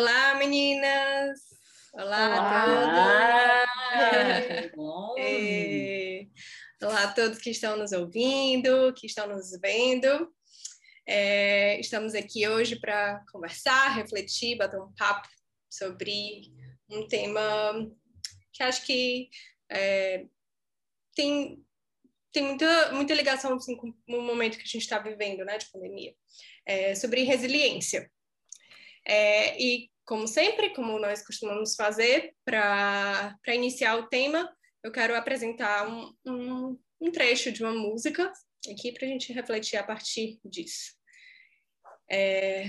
Olá, 0.00 0.34
meninas! 0.36 1.40
Olá, 1.92 2.26
Olá 2.30 3.64
a 3.64 3.66
todos! 3.66 4.70
É, 5.18 6.26
Olá 6.82 7.02
a 7.02 7.12
todos 7.12 7.38
que 7.38 7.50
estão 7.50 7.76
nos 7.76 7.92
ouvindo, 7.92 8.94
que 8.94 9.06
estão 9.06 9.28
nos 9.28 9.50
vendo. 9.60 10.32
É, 11.06 11.78
estamos 11.78 12.14
aqui 12.14 12.48
hoje 12.48 12.80
para 12.80 13.22
conversar, 13.30 13.94
refletir, 13.94 14.56
bater 14.56 14.80
um 14.80 14.90
papo 14.94 15.28
sobre 15.68 16.50
um 16.88 17.06
tema 17.06 17.86
que 18.54 18.62
acho 18.62 18.86
que 18.86 19.28
é, 19.70 20.24
tem, 21.14 21.62
tem 22.32 22.42
muita, 22.44 22.92
muita 22.92 23.12
ligação 23.12 23.54
assim, 23.54 23.76
com 23.76 23.94
o 24.08 24.22
momento 24.22 24.56
que 24.56 24.62
a 24.62 24.66
gente 24.66 24.78
está 24.78 24.98
vivendo, 24.98 25.44
né, 25.44 25.58
de 25.58 25.70
pandemia, 25.70 26.14
é, 26.64 26.94
sobre 26.94 27.22
resiliência. 27.22 28.10
É, 29.06 29.60
e, 29.60 29.89
como 30.10 30.26
sempre, 30.26 30.70
como 30.70 30.98
nós 30.98 31.24
costumamos 31.24 31.76
fazer, 31.76 32.34
para 32.44 33.38
iniciar 33.46 33.94
o 33.94 34.08
tema, 34.08 34.52
eu 34.82 34.90
quero 34.90 35.14
apresentar 35.14 35.88
um, 35.88 36.12
um, 36.26 36.80
um 37.00 37.12
trecho 37.12 37.52
de 37.52 37.62
uma 37.62 37.72
música 37.72 38.32
aqui 38.68 38.90
para 38.90 39.06
a 39.06 39.08
gente 39.08 39.32
refletir 39.32 39.76
a 39.76 39.84
partir 39.84 40.40
disso. 40.44 40.96
É, 42.10 42.64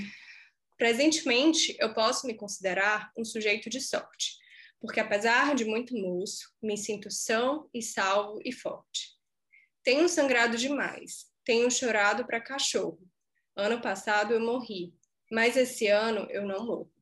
presentemente, 0.77 1.75
eu 1.79 1.95
posso 1.95 2.27
me 2.27 2.35
considerar 2.35 3.11
um 3.17 3.25
sujeito 3.25 3.71
de 3.71 3.81
sorte, 3.81 4.37
porque 4.79 4.99
apesar 4.99 5.55
de 5.55 5.65
muito 5.65 5.95
moço, 5.95 6.47
me 6.61 6.77
sinto 6.77 7.09
são 7.09 7.67
e 7.73 7.81
salvo 7.81 8.39
e 8.45 8.51
forte. 8.51 9.17
Tenho 9.83 10.07
sangrado 10.07 10.55
demais, 10.57 11.25
tenho 11.43 11.71
chorado 11.71 12.23
para 12.23 12.39
cachorro. 12.39 13.01
Ano 13.55 13.81
passado 13.81 14.31
eu 14.31 14.39
morri, 14.39 14.93
mas 15.31 15.57
esse 15.57 15.87
ano 15.87 16.27
eu 16.29 16.45
não 16.45 16.67
morro. 16.67 17.00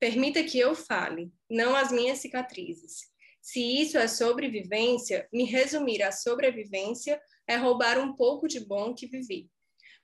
Permita 0.00 0.42
que 0.42 0.58
eu 0.58 0.74
fale, 0.74 1.30
não 1.48 1.76
as 1.76 1.92
minhas 1.92 2.18
cicatrizes. 2.18 3.10
Se 3.42 3.60
isso 3.60 3.98
é 3.98 4.08
sobrevivência, 4.08 5.28
me 5.32 5.44
resumir 5.44 6.02
a 6.02 6.10
sobrevivência 6.10 7.20
é 7.46 7.56
roubar 7.56 7.98
um 7.98 8.16
pouco 8.16 8.48
de 8.48 8.60
bom 8.60 8.94
que 8.94 9.06
vivi. 9.06 9.50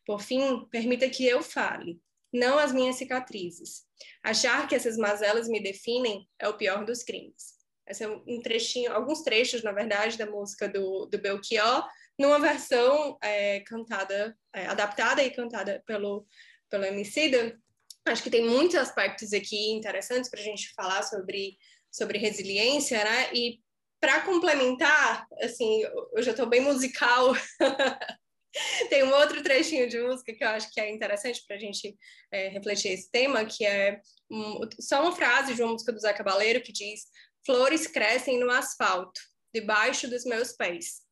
Por 0.04 0.20
fim, 0.20 0.66
permita 0.70 1.08
que 1.08 1.26
eu 1.26 1.42
fale, 1.42 2.00
não 2.32 2.58
as 2.58 2.72
minhas 2.72 2.96
cicatrizes. 2.96 3.84
Achar 4.22 4.68
que 4.68 4.74
essas 4.74 4.96
mazelas 4.96 5.48
me 5.48 5.60
definem 5.62 6.28
é 6.38 6.48
o 6.48 6.56
pior 6.56 6.84
dos 6.84 7.02
crimes. 7.02 7.56
Esse 7.88 8.04
é 8.04 8.08
um 8.08 8.40
trechinho, 8.42 8.92
alguns 8.92 9.22
trechos, 9.22 9.62
na 9.62 9.72
verdade, 9.72 10.18
da 10.18 10.26
música 10.26 10.68
do, 10.68 11.06
do 11.06 11.18
Belchior, 11.18 11.88
numa 12.18 12.38
versão 12.38 13.16
é, 13.22 13.60
cantada, 13.60 14.36
é, 14.52 14.66
adaptada 14.66 15.22
e 15.22 15.30
cantada 15.30 15.82
pelo, 15.86 16.26
pelo 16.68 16.84
Emicida, 16.84 17.58
acho 18.06 18.22
que 18.22 18.30
tem 18.30 18.44
muitos 18.44 18.76
aspectos 18.76 19.32
aqui 19.32 19.72
interessantes 19.72 20.30
para 20.30 20.40
a 20.40 20.44
gente 20.44 20.72
falar 20.74 21.02
sobre, 21.02 21.56
sobre 21.90 22.18
resiliência, 22.18 23.02
né? 23.02 23.30
E 23.32 23.60
para 24.00 24.20
complementar, 24.20 25.26
assim, 25.40 25.82
eu 26.14 26.22
já 26.22 26.30
estou 26.30 26.46
bem 26.46 26.60
musical. 26.60 27.32
tem 28.88 29.02
um 29.02 29.12
outro 29.14 29.42
trechinho 29.42 29.88
de 29.88 30.00
música 30.00 30.32
que 30.34 30.44
eu 30.44 30.48
acho 30.48 30.72
que 30.72 30.80
é 30.80 30.90
interessante 30.90 31.42
para 31.46 31.56
a 31.56 31.58
gente 31.58 31.96
é, 32.30 32.48
refletir 32.48 32.92
esse 32.92 33.10
tema, 33.10 33.44
que 33.44 33.64
é 33.64 34.00
um, 34.30 34.60
só 34.80 35.02
uma 35.02 35.14
frase 35.14 35.54
de 35.54 35.62
uma 35.62 35.72
música 35.72 35.92
do 35.92 36.00
Zé 36.00 36.12
Cabaleiro 36.12 36.62
que 36.62 36.72
diz: 36.72 37.06
Flores 37.44 37.86
crescem 37.86 38.38
no 38.38 38.50
asfalto, 38.50 39.20
debaixo 39.54 40.08
dos 40.08 40.24
meus 40.24 40.52
pés. 40.52 41.04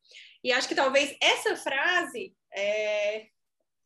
E 0.43 0.51
acho 0.51 0.67
que 0.67 0.75
talvez 0.75 1.15
essa 1.21 1.55
frase 1.55 2.35
é, 2.53 3.27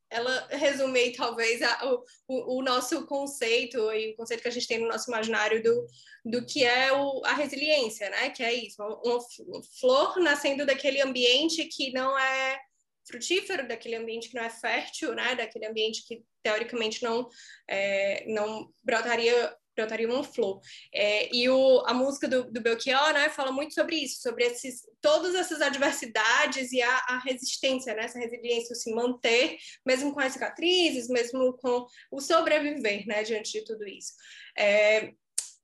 ela 0.09 0.47
resume 0.49 1.11
talvez 1.13 1.61
a, 1.61 1.85
o, 2.27 2.57
o, 2.57 2.63
nosso 2.63 3.05
conceito 3.05 3.77
e 3.93 4.11
o 4.11 4.15
conceito 4.15 4.41
que 4.41 4.47
a 4.47 4.51
gente 4.51 4.67
tem 4.67 4.79
no 4.79 4.87
nosso 4.87 5.09
imaginário 5.09 5.61
do, 5.61 5.87
do 6.25 6.45
que 6.45 6.63
é 6.63 6.91
o, 6.91 7.21
a 7.25 7.33
resiliência, 7.33 8.09
né? 8.09 8.29
Que 8.31 8.43
é 8.43 8.53
isso, 8.53 8.81
uma, 8.81 9.19
flor 9.79 10.19
nascendo 10.19 10.65
daquele 10.65 11.01
ambiente 11.01 11.65
que 11.65 11.91
não 11.91 12.17
é 12.17 12.59
frutífero, 13.07 13.67
daquele 13.67 13.95
ambiente 13.95 14.29
que 14.29 14.35
não 14.35 14.43
é 14.43 14.49
fértil, 14.49 15.13
né? 15.13 15.35
Daquele 15.35 15.67
ambiente 15.67 16.03
que 16.05 16.23
teoricamente 16.41 17.03
não 17.03 17.27
é, 17.67 18.25
não 18.27 18.71
brotaria 18.83 19.55
brotaria 19.79 20.07
uma 20.07 20.23
flor. 20.23 20.59
É, 20.93 21.33
e 21.33 21.49
o, 21.49 21.83
a 21.85 21.93
música 21.93 22.27
do, 22.27 22.51
do 22.51 22.61
Belchior, 22.61 23.13
né, 23.13 23.29
fala 23.29 23.51
muito 23.51 23.73
sobre 23.73 23.95
isso, 23.95 24.21
sobre 24.21 24.43
esses, 24.43 24.81
todas 25.01 25.33
essas 25.35 25.61
adversidades 25.61 26.71
e 26.71 26.81
a, 26.81 26.97
a 27.09 27.19
resistência, 27.19 27.93
né, 27.95 28.03
essa 28.03 28.19
resiliência, 28.19 28.75
se 28.75 28.93
manter, 28.93 29.57
mesmo 29.85 30.13
com 30.13 30.19
as 30.19 30.33
cicatrizes, 30.33 31.07
mesmo 31.07 31.53
com 31.53 31.85
o 32.11 32.19
sobreviver, 32.19 33.05
né, 33.07 33.23
diante 33.23 33.51
de 33.51 33.63
tudo 33.63 33.87
isso. 33.87 34.13
É, 34.57 35.13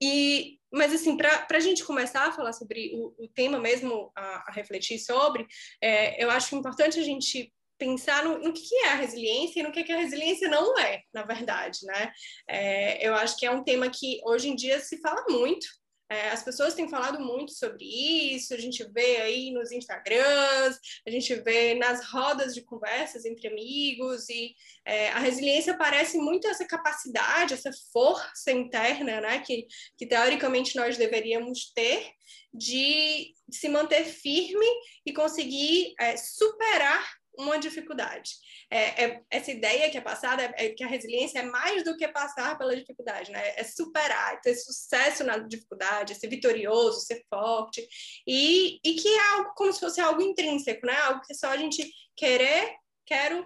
e, 0.01 0.59
mas 0.71 0.93
assim, 0.93 1.15
para 1.17 1.45
a 1.49 1.59
gente 1.59 1.83
começar 1.83 2.27
a 2.27 2.31
falar 2.31 2.53
sobre 2.53 2.91
o, 2.93 3.25
o 3.25 3.27
tema 3.27 3.59
mesmo, 3.59 4.11
a, 4.15 4.49
a 4.49 4.51
refletir 4.51 4.99
sobre, 4.99 5.45
é, 5.81 6.23
eu 6.23 6.29
acho 6.29 6.55
importante 6.55 6.99
a 6.99 7.03
gente 7.03 7.51
pensar 7.77 8.23
no, 8.23 8.39
no, 8.39 8.53
que 8.53 8.75
é 8.83 8.89
a 8.89 8.95
resiliência 8.95 9.59
e 9.59 9.63
no 9.63 9.71
que, 9.71 9.83
que 9.83 9.91
a 9.91 9.97
resiliência 9.97 10.49
não 10.49 10.77
é, 10.79 11.01
na 11.13 11.23
verdade, 11.23 11.79
né? 11.83 12.11
É, 12.47 13.07
eu 13.07 13.13
acho 13.15 13.37
que 13.37 13.45
é 13.45 13.51
um 13.51 13.63
tema 13.63 13.89
que 13.89 14.19
hoje 14.23 14.49
em 14.49 14.55
dia 14.55 14.79
se 14.79 14.99
fala 15.01 15.25
muito, 15.29 15.67
é, 16.07 16.29
as 16.29 16.43
pessoas 16.43 16.75
têm 16.75 16.87
falado 16.87 17.19
muito 17.19 17.51
sobre 17.51 17.83
isso, 17.83 18.53
a 18.53 18.57
gente 18.57 18.83
vê 18.91 19.17
aí 19.21 19.51
nos 19.51 19.71
Instagrams, 19.71 20.79
a 21.05 21.09
gente 21.09 21.33
vê 21.35 21.73
nas 21.73 22.05
rodas 22.05 22.53
de 22.53 22.61
conversas 22.61 23.25
entre 23.25 23.47
amigos, 23.47 24.29
e 24.29 24.53
é, 24.85 25.09
a 25.09 25.19
resiliência 25.19 25.75
parece 25.75 26.17
muito 26.19 26.47
essa 26.47 26.65
capacidade, 26.65 27.55
essa 27.55 27.71
força 27.91 28.51
interna, 28.51 29.19
né, 29.19 29.39
que, 29.39 29.65
que 29.97 30.05
teoricamente 30.05 30.75
nós 30.75 30.95
deveríamos 30.95 31.71
ter 31.73 32.11
de 32.53 33.33
se 33.49 33.67
manter 33.67 34.05
firme 34.05 34.67
e 35.05 35.11
conseguir 35.11 35.95
é, 35.99 36.15
superar 36.17 37.03
uma 37.37 37.57
dificuldade. 37.57 38.31
É, 38.69 39.05
é, 39.05 39.21
essa 39.29 39.51
ideia 39.51 39.89
que 39.89 39.97
é 39.97 40.01
passada 40.01 40.43
é, 40.43 40.65
é 40.65 40.69
que 40.69 40.83
a 40.83 40.87
resiliência 40.87 41.39
é 41.39 41.43
mais 41.43 41.83
do 41.83 41.95
que 41.95 42.07
passar 42.07 42.57
pela 42.57 42.75
dificuldade, 42.75 43.31
né? 43.31 43.53
É 43.55 43.63
superar, 43.63 44.39
ter 44.41 44.55
sucesso 44.55 45.23
na 45.23 45.37
dificuldade, 45.37 46.15
ser 46.15 46.27
vitorioso, 46.27 47.01
ser 47.01 47.23
forte, 47.29 47.87
e, 48.27 48.79
e 48.83 48.93
que 48.95 49.07
é 49.07 49.27
algo 49.33 49.53
como 49.55 49.71
se 49.71 49.79
fosse 49.79 50.01
algo 50.01 50.21
intrínseco, 50.21 50.85
né? 50.85 50.95
Algo 51.01 51.21
que 51.21 51.33
só 51.33 51.47
a 51.47 51.57
gente 51.57 51.89
querer, 52.15 52.75
quero, 53.05 53.45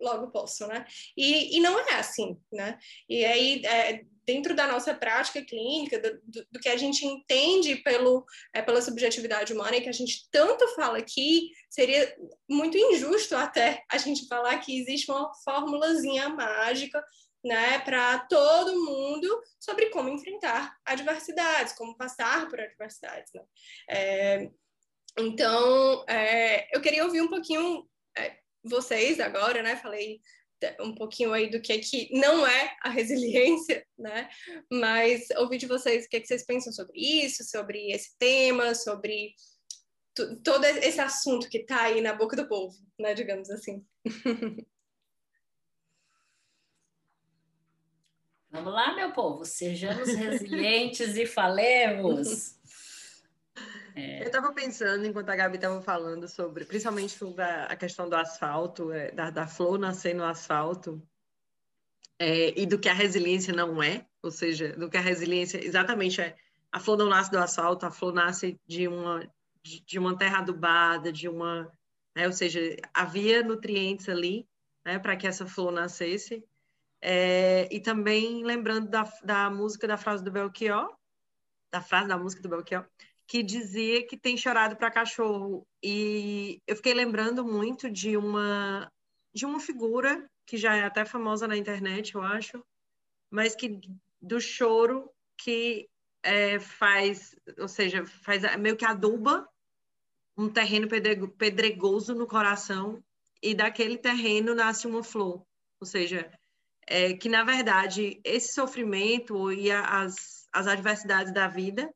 logo 0.00 0.30
posso, 0.30 0.66
né? 0.66 0.84
E, 1.16 1.56
e 1.56 1.60
não 1.60 1.78
é 1.78 1.94
assim, 1.96 2.40
né? 2.52 2.78
E 3.08 3.24
aí, 3.24 3.62
é, 3.64 4.04
dentro 4.26 4.54
da 4.54 4.66
nossa 4.66 4.94
prática 4.94 5.42
clínica, 5.42 5.98
do, 5.98 6.46
do, 6.50 6.60
que 6.60 6.68
a 6.68 6.76
gente 6.76 7.04
entende 7.06 7.76
pelo, 7.76 8.24
é, 8.54 8.62
pela 8.62 8.82
subjetividade 8.82 9.52
humana 9.52 9.76
e 9.76 9.80
que 9.80 9.88
a 9.88 9.92
gente 9.92 10.28
tanto 10.30 10.66
fala 10.74 10.98
aqui, 10.98 11.50
seria 11.68 12.14
muito 12.48 12.76
injusto 12.76 13.36
até 13.36 13.84
a 13.90 13.98
gente 13.98 14.26
falar 14.26 14.58
que 14.58 14.78
existe 14.78 15.10
uma 15.10 15.32
formulazinha 15.44 16.28
mágica 16.28 17.02
né, 17.44 17.78
para 17.80 18.18
todo 18.20 18.84
mundo 18.84 19.42
sobre 19.58 19.86
como 19.86 20.08
enfrentar 20.10 20.76
adversidades, 20.84 21.72
como 21.72 21.96
passar 21.96 22.48
por 22.48 22.60
adversidades. 22.60 23.32
Né? 23.32 23.42
É, 23.88 24.50
então, 25.18 26.04
é, 26.08 26.74
eu 26.74 26.80
queria 26.80 27.04
ouvir 27.04 27.20
um 27.20 27.28
pouquinho 27.28 27.88
é, 28.16 28.36
vocês 28.62 29.18
agora, 29.20 29.62
né? 29.62 29.76
Falei 29.76 30.20
um 30.80 30.94
pouquinho 30.94 31.32
aí 31.32 31.50
do 31.50 31.60
que 31.60 31.72
é 31.72 31.78
que 31.78 32.08
não 32.12 32.46
é 32.46 32.76
a 32.82 32.90
resiliência, 32.90 33.86
né? 33.98 34.28
Mas 34.70 35.28
ouvir 35.38 35.58
de 35.58 35.66
vocês 35.66 36.06
o 36.06 36.08
que, 36.08 36.16
é 36.16 36.20
que 36.20 36.26
vocês 36.26 36.44
pensam 36.44 36.72
sobre 36.72 36.98
isso, 36.98 37.44
sobre 37.44 37.90
esse 37.90 38.16
tema, 38.18 38.74
sobre 38.74 39.34
todo 40.44 40.64
esse 40.64 41.00
assunto 41.00 41.48
que 41.48 41.58
está 41.58 41.82
aí 41.82 42.00
na 42.00 42.12
boca 42.12 42.36
do 42.36 42.48
povo, 42.48 42.76
né? 42.98 43.14
Digamos 43.14 43.50
assim. 43.50 43.84
Vamos 48.52 48.72
lá, 48.72 48.96
meu 48.96 49.12
povo, 49.12 49.44
sejamos 49.44 50.08
resilientes 50.08 51.16
e 51.16 51.24
falemos. 51.24 52.58
É. 53.94 54.22
Eu 54.22 54.26
estava 54.26 54.52
pensando, 54.52 55.06
enquanto 55.06 55.30
a 55.30 55.36
Gabi 55.36 55.56
estava 55.56 55.80
falando 55.82 56.28
sobre, 56.28 56.64
principalmente 56.64 57.12
sobre 57.12 57.42
a, 57.42 57.74
questão 57.76 58.08
do 58.08 58.16
asfalto, 58.16 58.92
é, 58.92 59.10
da, 59.10 59.30
da, 59.30 59.46
flor 59.46 59.78
nascer 59.78 60.14
no 60.14 60.24
asfalto, 60.24 61.02
é, 62.18 62.58
e 62.60 62.66
do 62.66 62.78
que 62.78 62.88
a 62.88 62.94
resiliência 62.94 63.54
não 63.54 63.82
é, 63.82 64.06
ou 64.22 64.30
seja, 64.30 64.76
do 64.76 64.90
que 64.90 64.96
a 64.96 65.00
resiliência 65.00 65.64
exatamente 65.64 66.20
é. 66.20 66.36
A 66.70 66.78
flor 66.78 66.96
não 66.96 67.08
nasce 67.08 67.30
do 67.30 67.38
asfalto, 67.38 67.86
a 67.86 67.90
flor 67.90 68.12
nasce 68.12 68.60
de 68.66 68.86
uma, 68.86 69.26
de, 69.62 69.80
de 69.80 69.98
uma 69.98 70.16
terra 70.16 70.38
adubada, 70.38 71.12
de 71.12 71.28
uma. 71.28 71.72
Né, 72.14 72.26
ou 72.26 72.32
seja, 72.32 72.60
havia 72.92 73.42
nutrientes 73.42 74.08
ali 74.08 74.46
né, 74.84 74.98
para 74.98 75.16
que 75.16 75.26
essa 75.26 75.46
flor 75.46 75.72
nascesse. 75.72 76.44
É, 77.02 77.66
e 77.74 77.80
também 77.80 78.44
lembrando 78.44 78.88
da, 78.88 79.10
da 79.24 79.48
música 79.48 79.88
da 79.88 79.96
frase 79.96 80.22
do 80.22 80.30
Belchior, 80.30 80.94
da 81.72 81.80
frase 81.80 82.08
da 82.08 82.18
música 82.18 82.42
do 82.42 82.48
Belchior, 82.48 82.86
que 83.30 83.44
dizia 83.44 84.04
que 84.04 84.16
tem 84.16 84.36
chorado 84.36 84.74
para 84.74 84.90
cachorro. 84.90 85.64
E 85.80 86.60
eu 86.66 86.74
fiquei 86.74 86.92
lembrando 86.92 87.44
muito 87.44 87.88
de 87.88 88.16
uma 88.16 88.90
de 89.32 89.46
uma 89.46 89.60
figura 89.60 90.28
que 90.44 90.56
já 90.56 90.74
é 90.74 90.82
até 90.82 91.04
famosa 91.04 91.46
na 91.46 91.56
internet, 91.56 92.12
eu 92.12 92.22
acho, 92.22 92.60
mas 93.30 93.54
que 93.54 93.80
do 94.20 94.40
choro 94.40 95.08
que 95.38 95.88
é, 96.24 96.58
faz, 96.58 97.36
ou 97.56 97.68
seja, 97.68 98.04
faz 98.04 98.42
meio 98.56 98.76
que 98.76 98.84
aduba 98.84 99.48
um 100.36 100.48
terreno 100.48 100.88
pedregoso 101.38 102.16
no 102.16 102.26
coração 102.26 103.00
e 103.40 103.54
daquele 103.54 103.96
terreno 103.96 104.56
nasce 104.56 104.88
uma 104.88 105.04
flor. 105.04 105.46
Ou 105.80 105.86
seja, 105.86 106.28
é, 106.84 107.14
que 107.14 107.28
na 107.28 107.44
verdade 107.44 108.20
esse 108.24 108.52
sofrimento 108.52 109.52
e 109.52 109.70
as, 109.70 110.48
as 110.52 110.66
adversidades 110.66 111.32
da 111.32 111.46
vida 111.46 111.88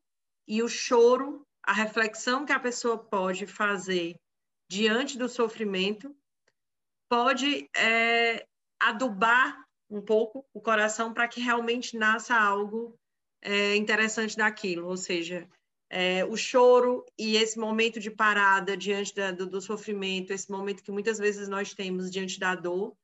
e 0.47 0.61
o 0.61 0.67
choro, 0.67 1.45
a 1.63 1.73
reflexão 1.73 2.45
que 2.45 2.51
a 2.51 2.59
pessoa 2.59 2.97
pode 2.97 3.47
fazer 3.47 4.15
diante 4.69 5.17
do 5.17 5.29
sofrimento, 5.29 6.15
pode 7.09 7.69
é, 7.75 8.45
adubar 8.79 9.63
um 9.89 10.01
pouco 10.01 10.45
o 10.53 10.61
coração 10.61 11.13
para 11.13 11.27
que 11.27 11.39
realmente 11.39 11.97
nasça 11.97 12.35
algo 12.35 12.97
é, 13.41 13.75
interessante 13.75 14.35
daquilo, 14.35 14.87
ou 14.87 14.97
seja, 14.97 15.47
é, 15.89 16.25
o 16.25 16.35
choro 16.35 17.05
e 17.17 17.37
esse 17.37 17.59
momento 17.59 17.99
de 17.99 18.09
parada 18.09 18.75
diante 18.75 19.13
da, 19.13 19.31
do, 19.31 19.45
do, 19.45 19.61
sofrimento, 19.61 20.33
esse 20.33 20.49
momento 20.49 20.83
que 20.83 20.91
muitas 20.91 21.19
vezes 21.19 21.47
nós 21.47 21.73
temos 21.73 22.09
diante 22.09 22.39
da 22.39 22.55
dor, 22.55 22.95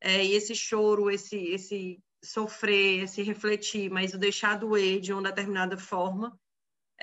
é, 0.00 0.24
e 0.24 0.32
esse 0.32 0.54
choro, 0.54 1.10
esse, 1.10 1.36
esse 1.36 2.00
sofrer, 2.24 3.04
esse 3.04 3.22
refletir, 3.22 3.90
mas 3.90 4.14
o 4.14 4.18
deixar 4.18 4.58
doer 4.58 4.98
de 4.98 5.12
uma 5.12 5.22
determinada 5.22 5.76
forma, 5.76 6.36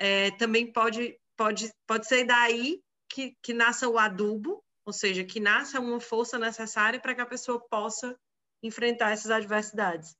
é, 0.00 0.30
também 0.30 0.72
pode, 0.72 1.20
pode, 1.36 1.70
pode 1.86 2.08
ser 2.08 2.24
daí 2.24 2.82
que, 3.06 3.36
que 3.42 3.52
nasça 3.52 3.86
o 3.86 3.98
adubo, 3.98 4.64
ou 4.82 4.94
seja, 4.94 5.22
que 5.22 5.38
nasça 5.38 5.78
uma 5.78 6.00
força 6.00 6.38
necessária 6.38 6.98
para 6.98 7.14
que 7.14 7.20
a 7.20 7.26
pessoa 7.26 7.60
possa 7.68 8.18
enfrentar 8.62 9.10
essas 9.10 9.30
adversidades. 9.30 10.16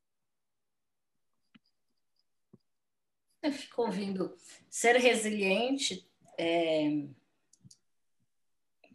Eu 3.43 3.53
fico 3.53 3.81
ouvindo 3.81 4.37
ser 4.69 4.97
resiliente, 4.97 6.07
é... 6.37 6.91
não 6.91 7.15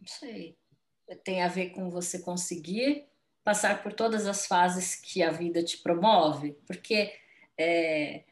sei, 0.06 0.56
tem 1.24 1.42
a 1.42 1.48
ver 1.48 1.70
com 1.70 1.90
você 1.90 2.20
conseguir 2.20 3.08
passar 3.42 3.82
por 3.82 3.92
todas 3.92 4.24
as 4.24 4.46
fases 4.46 4.94
que 4.94 5.20
a 5.20 5.32
vida 5.32 5.64
te 5.64 5.78
promove, 5.78 6.52
porque 6.64 7.12
é, 7.58 8.22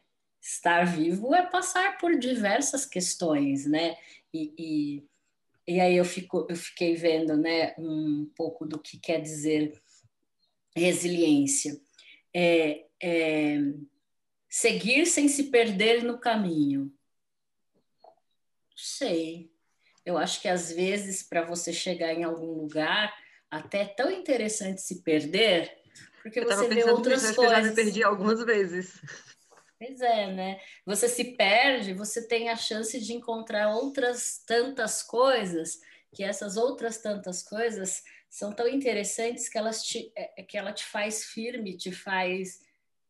estar 0.45 0.85
vivo 0.85 1.33
é 1.33 1.43
passar 1.43 1.97
por 1.97 2.17
diversas 2.19 2.85
questões, 2.85 3.65
né? 3.65 3.97
E, 4.31 4.53
e, 4.57 5.73
e, 5.73 5.79
aí 5.79 5.97
eu, 5.97 6.05
fico, 6.05 6.45
eu 6.47 6.55
fiquei 6.55 6.95
vendo 6.95 7.35
né, 7.35 7.73
um 7.79 8.31
pouco 8.35 8.63
do 8.63 8.79
que 8.79 8.99
quer 8.99 9.19
dizer 9.19 9.81
resiliência. 10.75 11.81
É, 12.31 12.85
é, 13.01 13.57
seguir 14.47 15.07
sem 15.07 15.27
se 15.27 15.45
perder 15.45 16.03
no 16.03 16.19
caminho. 16.19 16.93
Sei. 18.75 19.51
Eu 20.05 20.15
acho 20.15 20.41
que 20.41 20.47
às 20.47 20.71
vezes, 20.71 21.23
para 21.23 21.43
você 21.43 21.73
chegar 21.73 22.13
em 22.13 22.23
algum 22.23 22.51
lugar, 22.51 23.11
até 23.49 23.81
é 23.81 23.85
tão 23.85 24.11
interessante 24.11 24.81
se 24.81 25.01
perder, 25.01 25.75
porque 26.21 26.39
eu 26.39 26.45
você 26.45 26.67
vê 26.67 26.83
outras 26.83 27.35
coisas. 27.35 27.37
Eu 27.37 27.49
já 27.49 27.69
me 27.69 27.75
perdi 27.75 28.03
algumas 28.03 28.43
vezes. 28.45 29.01
Pois 29.77 29.99
é, 29.99 30.31
né? 30.31 30.59
Você 30.85 31.07
se 31.09 31.35
perde, 31.35 31.93
você 31.93 32.25
tem 32.25 32.49
a 32.49 32.55
chance 32.55 32.99
de 32.99 33.13
encontrar 33.13 33.75
outras 33.75 34.41
tantas 34.45 35.03
coisas, 35.03 35.81
que 36.13 36.23
essas 36.23 36.55
outras 36.55 37.01
tantas 37.01 37.43
coisas 37.43 38.01
são 38.29 38.53
tão 38.53 38.67
interessantes 38.67 39.49
que 39.49 39.57
elas 39.57 39.83
te, 39.83 40.11
é, 40.15 40.41
é 40.41 40.43
que 40.43 40.57
ela 40.57 40.71
te 40.71 40.85
faz 40.85 41.25
firme, 41.25 41.75
te 41.77 41.91
faz 41.91 42.61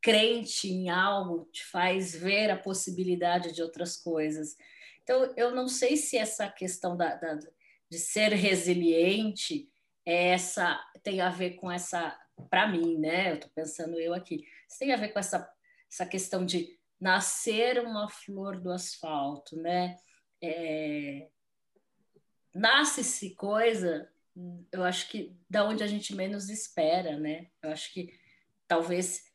crente 0.01 0.67
em 0.67 0.89
algo, 0.89 1.47
te 1.51 1.63
faz 1.65 2.15
ver 2.15 2.49
a 2.49 2.57
possibilidade 2.57 3.51
de 3.51 3.61
outras 3.61 3.95
coisas. 3.97 4.57
Então, 5.03 5.33
eu 5.37 5.51
não 5.51 5.67
sei 5.67 5.97
se 5.97 6.17
essa 6.17 6.49
questão 6.49 6.97
da, 6.97 7.15
da 7.15 7.37
de 7.89 7.99
ser 7.99 8.33
resiliente 8.33 9.69
é 10.05 10.29
essa 10.29 10.79
tem 11.03 11.21
a 11.21 11.29
ver 11.29 11.51
com 11.51 11.71
essa, 11.71 12.19
para 12.49 12.67
mim, 12.67 12.97
né? 12.97 13.31
Eu 13.31 13.35
estou 13.35 13.51
pensando 13.53 13.99
eu 13.99 14.13
aqui, 14.13 14.47
isso 14.67 14.79
tem 14.79 14.91
a 14.91 14.97
ver 14.97 15.09
com 15.09 15.19
essa 15.19 15.39
essa 15.95 16.05
questão 16.05 16.45
de 16.45 16.77
nascer 16.99 17.79
uma 17.79 18.09
flor 18.09 18.59
do 18.59 18.71
asfalto, 18.71 19.55
né? 19.55 19.97
É, 20.43 21.29
Nasce-se 22.53 23.35
coisa, 23.35 24.09
eu 24.71 24.83
acho 24.83 25.09
que 25.09 25.35
da 25.49 25.65
onde 25.65 25.83
a 25.83 25.87
gente 25.87 26.15
menos 26.15 26.49
espera, 26.49 27.17
né? 27.17 27.49
Eu 27.61 27.71
acho 27.71 27.93
que 27.93 28.13
talvez 28.67 29.25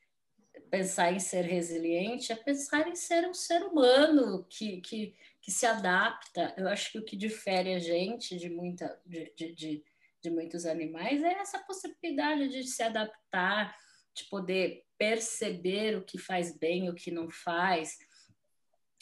pensar 0.70 1.12
em 1.12 1.18
ser 1.18 1.42
resiliente 1.42 2.32
é 2.32 2.36
pensar 2.36 2.88
em 2.88 2.94
ser 2.94 3.28
um 3.28 3.34
ser 3.34 3.62
humano 3.62 4.46
que, 4.48 4.80
que, 4.80 5.14
que 5.40 5.50
se 5.50 5.66
adapta. 5.66 6.54
Eu 6.56 6.68
acho 6.68 6.92
que 6.92 6.98
o 6.98 7.04
que 7.04 7.16
difere 7.16 7.74
a 7.74 7.78
gente 7.78 8.36
de, 8.36 8.48
muita, 8.48 9.00
de, 9.04 9.32
de, 9.36 9.52
de, 9.52 9.84
de 10.22 10.30
muitos 10.30 10.64
animais 10.64 11.22
é 11.22 11.32
essa 11.32 11.58
possibilidade 11.58 12.48
de 12.48 12.64
se 12.64 12.82
adaptar, 12.82 13.76
de 14.14 14.24
poder 14.24 14.84
perceber 14.98 15.96
o 15.96 16.04
que 16.04 16.18
faz 16.18 16.56
bem, 16.56 16.88
o 16.88 16.94
que 16.94 17.10
não 17.10 17.30
faz, 17.30 17.98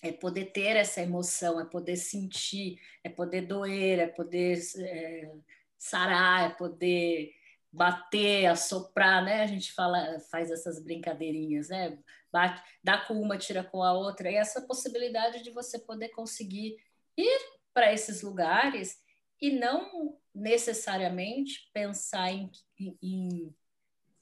é 0.03 0.13
poder 0.13 0.53
ter 0.53 0.77
essa 0.77 1.01
emoção, 1.01 1.61
é 1.61 1.65
poder 1.65 1.97
sentir, 1.97 2.81
é 3.03 3.09
poder 3.09 3.43
doer, 3.43 3.99
é 3.99 4.07
poder 4.07 4.59
é, 4.79 5.33
sarar, 5.77 6.51
é 6.51 6.55
poder 6.55 7.33
bater, 7.73 8.47
assoprar, 8.47 9.25
né? 9.25 9.43
A 9.43 9.47
gente 9.47 9.73
fala, 9.73 10.19
faz 10.31 10.51
essas 10.51 10.83
brincadeirinhas, 10.83 11.69
né? 11.69 11.99
Bate, 12.33 12.63
dá 12.83 12.99
com 12.99 13.15
uma, 13.21 13.37
tira 13.37 13.65
com 13.65 13.83
a 13.83 13.93
outra, 13.93 14.31
e 14.31 14.37
essa 14.37 14.63
possibilidade 14.63 15.43
de 15.43 15.51
você 15.51 15.79
poder 15.79 16.11
conseguir 16.11 16.77
ir 17.17 17.41
para 17.75 17.93
esses 17.93 18.23
lugares 18.23 19.01
e 19.41 19.51
não 19.51 20.19
necessariamente 20.35 21.71
pensar 21.73 22.31
em, 22.33 22.51
em, 22.79 22.99
em 23.03 23.55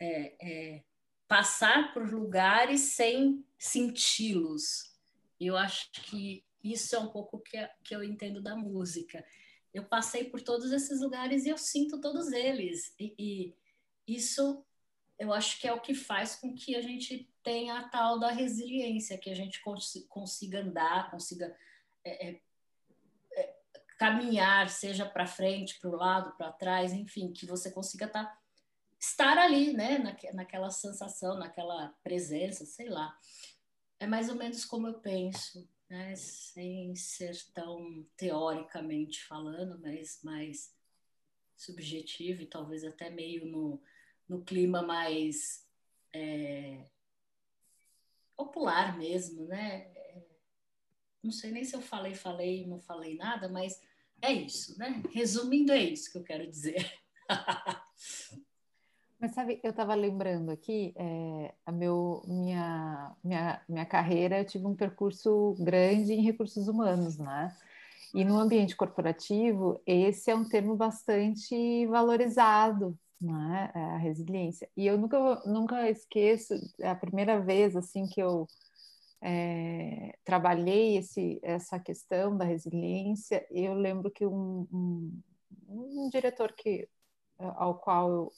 é, 0.01 0.37
é, 0.41 0.85
passar 1.29 1.93
por 1.93 2.11
lugares 2.11 2.81
sem 2.95 3.45
senti-los. 3.59 4.95
Eu 5.41 5.57
acho 5.57 5.91
que 5.93 6.45
isso 6.63 6.95
é 6.97 6.99
um 6.99 7.09
pouco 7.09 7.39
que, 7.41 7.57
que 7.85 7.95
eu 7.95 8.03
entendo 8.03 8.43
da 8.43 8.57
música. 8.57 9.25
Eu 9.73 9.85
passei 9.85 10.25
por 10.25 10.41
todos 10.41 10.73
esses 10.73 11.01
lugares 11.01 11.45
e 11.45 11.51
eu 11.51 11.59
sinto 11.59 12.01
todos 12.01 12.33
eles. 12.33 12.95
E, 12.99 13.15
e 13.19 13.57
isso 14.07 14.65
eu 15.19 15.33
acho 15.33 15.61
que 15.61 15.67
é 15.67 15.73
o 15.73 15.81
que 15.81 15.95
faz 15.95 16.37
com 16.37 16.55
que 16.55 16.77
a 16.77 16.83
gente 16.83 17.31
tenha 17.43 17.79
a 17.79 17.89
tal 17.89 18.19
da 18.19 18.31
resiliência, 18.31 19.19
que 19.19 19.31
a 19.31 19.35
gente 19.35 19.63
cons 19.63 19.93
consiga 20.09 20.61
andar, 20.61 21.11
consiga 21.11 21.57
é, 22.05 22.29
é, 22.29 22.41
é 23.33 23.57
caminhar, 23.99 24.69
seja 24.69 25.07
para 25.07 25.27
frente, 25.27 25.79
para 25.81 25.91
o 25.91 25.97
lado, 25.97 26.37
para 26.37 26.53
trás, 26.53 26.93
enfim, 26.93 27.33
que 27.33 27.47
você 27.47 27.71
consiga 27.71 28.07
estar 28.07 28.25
tá 28.25 28.39
estar 28.99 29.39
ali, 29.39 29.73
né, 29.73 29.99
naque, 29.99 30.33
naquela 30.33 30.71
sensação, 30.71 31.39
naquela 31.39 31.89
presença, 32.03 32.65
sei 32.65 32.89
lá. 32.89 33.17
É 33.99 34.07
mais 34.07 34.29
ou 34.29 34.35
menos 34.35 34.65
como 34.65 34.87
eu 34.87 35.01
penso, 35.01 35.69
né, 35.89 36.15
sem 36.17 36.95
ser 36.95 37.37
tão 37.53 38.07
teoricamente 38.17 39.25
falando, 39.25 39.79
mas 39.81 40.21
mais 40.23 40.75
subjetivo 41.57 42.43
e 42.43 42.47
talvez 42.47 42.85
até 42.85 43.09
meio 43.09 43.47
no, 43.47 43.83
no 44.29 44.45
clima 44.45 44.83
mais 44.83 45.67
é, 46.13 46.85
popular 48.37 48.99
mesmo, 48.99 49.47
né? 49.47 49.91
Não 51.23 51.33
sei 51.33 51.51
nem 51.51 51.65
se 51.65 51.75
eu 51.75 51.81
falei, 51.81 52.15
falei, 52.15 52.67
não 52.67 52.81
falei 52.81 53.17
nada, 53.17 53.49
mas 53.49 53.81
é 54.23 54.33
isso, 54.33 54.79
né? 54.79 55.03
Resumindo, 55.13 55.73
é 55.73 55.81
isso 55.81 56.11
que 56.13 56.19
eu 56.19 56.23
quero 56.23 56.47
dizer. 56.47 56.93
Mas 59.27 59.35
sabe, 59.35 59.59
eu 59.65 59.71
estava 59.71 59.93
lembrando 59.97 60.53
aqui, 60.53 60.93
é, 60.95 61.53
a 61.67 61.73
meu, 61.73 62.23
minha, 62.29 63.13
minha, 63.25 63.61
minha 63.69 63.85
carreira, 63.85 64.39
eu 64.39 64.45
tive 64.45 64.65
um 64.65 64.77
percurso 64.77 65.57
grande 65.59 66.13
em 66.13 66.23
recursos 66.23 66.69
humanos, 66.69 67.19
né? 67.19 67.53
E 68.15 68.25
no 68.25 68.39
ambiente 68.39 68.77
corporativo, 68.77 69.83
esse 69.85 70.31
é 70.31 70.35
um 70.37 70.49
termo 70.49 70.77
bastante 70.77 71.87
valorizado, 71.89 72.97
né? 73.21 73.73
É 73.75 73.81
a 73.81 73.97
resiliência. 73.97 74.71
E 74.77 74.87
eu 74.87 74.97
nunca, 74.97 75.43
nunca 75.45 75.91
esqueço 75.91 76.55
a 76.85 76.95
primeira 76.95 77.41
vez 77.41 77.75
assim 77.75 78.07
que 78.07 78.21
eu 78.21 78.47
é, 79.21 80.17
trabalhei 80.25 80.99
esse, 80.99 81.41
essa 81.43 81.81
questão 81.81 82.37
da 82.37 82.45
resiliência. 82.45 83.45
Eu 83.51 83.75
lembro 83.75 84.09
que 84.09 84.25
um, 84.25 84.69
um, 84.73 85.21
um 85.69 86.11
diretor 86.11 86.53
que 86.53 86.89
ao 87.39 87.75
qual 87.75 88.09
eu 88.09 88.33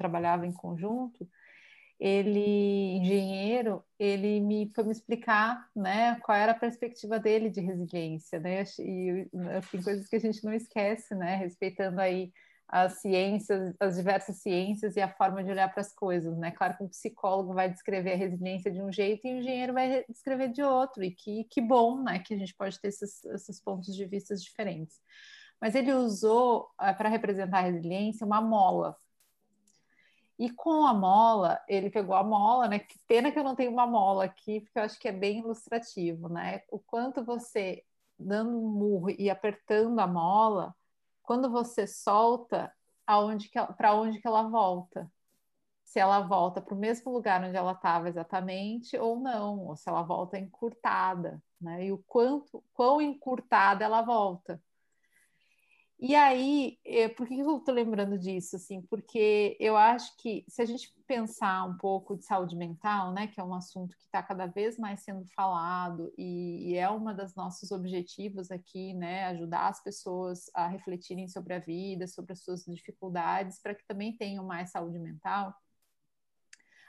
trabalhava 0.00 0.46
em 0.46 0.52
conjunto, 0.52 1.28
ele, 1.98 2.96
engenheiro, 2.96 3.84
ele 3.98 4.40
me 4.40 4.72
foi 4.74 4.84
me 4.84 4.92
explicar, 4.92 5.68
né, 5.76 6.18
qual 6.20 6.38
era 6.38 6.52
a 6.52 6.58
perspectiva 6.58 7.20
dele 7.20 7.50
de 7.50 7.60
resiliência, 7.60 8.40
né, 8.40 8.64
e 8.78 9.28
tem 9.70 9.82
coisas 9.82 10.08
que 10.08 10.16
a 10.16 10.20
gente 10.20 10.42
não 10.42 10.54
esquece, 10.54 11.14
né, 11.14 11.36
respeitando 11.36 12.00
aí 12.00 12.32
as 12.66 13.00
ciências, 13.00 13.74
as 13.80 13.96
diversas 13.96 14.36
ciências 14.36 14.96
e 14.96 15.00
a 15.00 15.12
forma 15.12 15.42
de 15.42 15.50
olhar 15.50 15.68
para 15.72 15.80
as 15.80 15.92
coisas, 15.92 16.38
né? 16.38 16.52
Claro 16.52 16.76
que 16.76 16.84
um 16.84 16.88
psicólogo 16.88 17.52
vai 17.52 17.68
descrever 17.68 18.12
a 18.12 18.16
resiliência 18.16 18.70
de 18.70 18.80
um 18.80 18.92
jeito 18.92 19.26
e 19.26 19.34
um 19.34 19.38
engenheiro 19.38 19.72
vai 19.72 20.04
descrever 20.08 20.52
de 20.52 20.62
outro, 20.62 21.02
e 21.02 21.10
que, 21.10 21.44
que 21.50 21.60
bom, 21.60 22.00
né? 22.04 22.20
Que 22.20 22.32
a 22.32 22.38
gente 22.38 22.54
pode 22.54 22.80
ter 22.80 22.86
esses, 22.88 23.24
esses 23.24 23.60
pontos 23.60 23.92
de 23.94 24.06
vista 24.06 24.36
diferentes. 24.36 24.96
Mas 25.60 25.74
ele 25.74 25.92
usou, 25.92 26.70
uh, 26.80 26.96
para 26.96 27.08
representar 27.08 27.58
a 27.58 27.62
resiliência, 27.62 28.24
uma 28.24 28.40
mola. 28.40 28.96
E 30.40 30.50
com 30.50 30.86
a 30.86 30.94
mola, 30.94 31.60
ele 31.68 31.90
pegou 31.90 32.14
a 32.16 32.24
mola, 32.24 32.66
né? 32.66 32.78
Que 32.78 32.98
pena 33.06 33.30
que 33.30 33.38
eu 33.38 33.44
não 33.44 33.54
tenho 33.54 33.70
uma 33.70 33.86
mola 33.86 34.24
aqui, 34.24 34.60
porque 34.62 34.78
eu 34.78 34.84
acho 34.84 34.98
que 34.98 35.06
é 35.06 35.12
bem 35.12 35.40
ilustrativo, 35.40 36.30
né? 36.30 36.62
O 36.70 36.78
quanto 36.78 37.22
você, 37.22 37.84
dando 38.18 38.58
um 38.58 38.70
murro 38.70 39.10
e 39.10 39.28
apertando 39.28 39.98
a 40.00 40.06
mola, 40.06 40.74
quando 41.22 41.50
você 41.50 41.86
solta, 41.86 42.72
para 43.04 43.94
onde 43.94 44.18
que 44.18 44.26
ela 44.26 44.42
volta? 44.44 45.12
Se 45.84 46.00
ela 46.00 46.20
volta 46.22 46.62
para 46.62 46.74
o 46.74 46.78
mesmo 46.78 47.12
lugar 47.12 47.44
onde 47.44 47.56
ela 47.56 47.72
estava 47.72 48.08
exatamente 48.08 48.96
ou 48.96 49.20
não, 49.20 49.66
ou 49.66 49.76
se 49.76 49.90
ela 49.90 50.02
volta 50.02 50.38
encurtada, 50.38 51.42
né? 51.60 51.84
E 51.84 51.92
o 51.92 51.98
quanto, 52.06 52.64
quão 52.72 53.02
encurtada 53.02 53.84
ela 53.84 54.00
volta. 54.00 54.58
E 56.02 56.14
aí, 56.14 56.78
eh, 56.82 57.10
por 57.10 57.28
que 57.28 57.38
eu 57.38 57.58
estou 57.58 57.74
lembrando 57.74 58.18
disso? 58.18 58.56
Assim, 58.56 58.80
porque 58.80 59.54
eu 59.60 59.76
acho 59.76 60.16
que 60.16 60.46
se 60.48 60.62
a 60.62 60.64
gente 60.64 60.90
pensar 61.06 61.64
um 61.64 61.76
pouco 61.76 62.16
de 62.16 62.24
saúde 62.24 62.56
mental, 62.56 63.12
né, 63.12 63.26
que 63.26 63.38
é 63.38 63.44
um 63.44 63.52
assunto 63.52 63.94
que 63.94 64.04
está 64.04 64.22
cada 64.22 64.46
vez 64.46 64.78
mais 64.78 65.00
sendo 65.02 65.26
falado 65.34 66.10
e, 66.16 66.70
e 66.70 66.76
é 66.76 66.90
um 66.90 67.14
dos 67.14 67.34
nossos 67.34 67.70
objetivos 67.70 68.50
aqui, 68.50 68.94
né, 68.94 69.26
ajudar 69.26 69.68
as 69.68 69.82
pessoas 69.82 70.50
a 70.54 70.66
refletirem 70.68 71.28
sobre 71.28 71.52
a 71.52 71.58
vida, 71.58 72.06
sobre 72.06 72.32
as 72.32 72.42
suas 72.42 72.64
dificuldades, 72.64 73.60
para 73.60 73.74
que 73.74 73.84
também 73.86 74.16
tenham 74.16 74.42
mais 74.42 74.70
saúde 74.70 74.98
mental. 74.98 75.54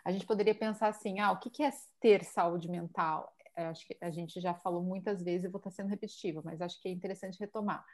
A 0.05 0.11
gente 0.13 0.25
poderia 0.25 0.55
pensar 0.55 0.87
assim, 0.87 1.19
ah, 1.19 1.33
o 1.33 1.37
que 1.37 1.61
é 1.63 1.71
ter 1.99 2.23
saúde 2.23 2.69
mental? 2.69 3.29
Eu 3.57 3.65
acho 3.65 3.85
que 3.85 3.97
a 3.99 4.09
gente 4.09 4.39
já 4.39 4.53
falou 4.53 4.81
muitas 4.81 5.21
vezes, 5.21 5.43
eu 5.43 5.51
vou 5.51 5.59
estar 5.59 5.71
sendo 5.71 5.89
repetitiva, 5.89 6.41
mas 6.45 6.61
acho 6.61 6.81
que 6.81 6.87
é 6.87 6.91
interessante 6.91 7.37
retomar 7.37 7.85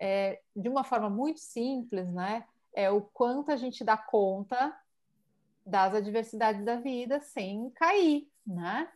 é, 0.00 0.40
de 0.54 0.68
uma 0.68 0.84
forma 0.84 1.08
muito 1.08 1.40
simples, 1.40 2.12
né? 2.12 2.44
É 2.74 2.90
o 2.90 3.00
quanto 3.00 3.50
a 3.50 3.56
gente 3.56 3.84
dá 3.84 3.96
conta 3.96 4.74
das 5.64 5.94
adversidades 5.94 6.64
da 6.64 6.76
vida 6.76 7.20
sem 7.20 7.70
cair, 7.70 8.28
né? 8.46 8.90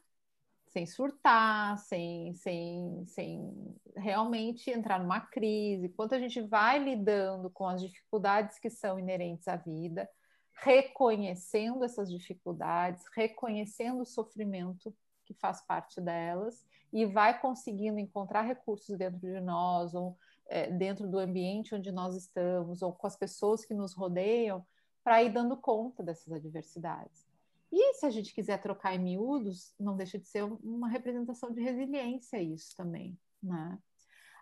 Sem 0.67 0.85
surtar, 0.87 1.79
sem, 1.79 2.35
sem, 2.35 3.05
sem 3.07 3.75
realmente 3.97 4.71
entrar 4.71 5.01
numa 5.01 5.21
crise, 5.21 5.89
quanto 5.89 6.15
a 6.15 6.19
gente 6.19 6.43
vai 6.43 6.79
lidando 6.79 7.49
com 7.51 7.67
as 7.67 7.81
dificuldades 7.81 8.59
que 8.59 8.69
são 8.69 8.99
inerentes 8.99 9.49
à 9.49 9.57
vida, 9.57 10.09
reconhecendo 10.53 11.85
essas 11.85 12.11
dificuldades, 12.11 13.05
reconhecendo 13.15 14.03
o 14.03 14.07
sofrimento 14.07 14.95
que 15.25 15.35
faz 15.35 15.61
parte 15.63 16.01
delas 16.01 16.67
e 16.93 17.07
vai 17.07 17.39
conseguindo 17.39 17.99
encontrar 17.99 18.43
recursos 18.43 18.97
dentro 18.97 19.19
de 19.19 19.41
nós, 19.41 19.95
ou 19.95 20.19
é, 20.49 20.71
dentro 20.71 21.07
do 21.07 21.19
ambiente 21.19 21.75
onde 21.75 21.93
nós 21.93 22.17
estamos, 22.17 22.83
ou 22.83 22.93
com 22.93 23.07
as 23.07 23.17
pessoas 23.17 23.65
que 23.65 23.75
nos 23.75 23.95
rodeiam, 23.95 24.67
para 25.05 25.23
ir 25.23 25.33
dando 25.33 25.57
conta 25.57 26.03
dessas 26.03 26.33
adversidades. 26.33 27.27
E 27.71 27.95
se 27.95 28.07
a 28.07 28.11
gente 28.11 28.35
quiser 28.35 28.61
trocar 28.61 28.95
em 28.95 28.99
miúdos, 28.99 29.75
não 29.79 29.97
deixa 29.97 30.19
de 30.19 30.27
ser 30.27 30.43
uma 30.43 30.89
representação 30.89 31.53
de 31.53 31.61
resiliência 31.61 32.43
isso 32.43 32.75
também, 32.77 33.19
né? 33.43 33.79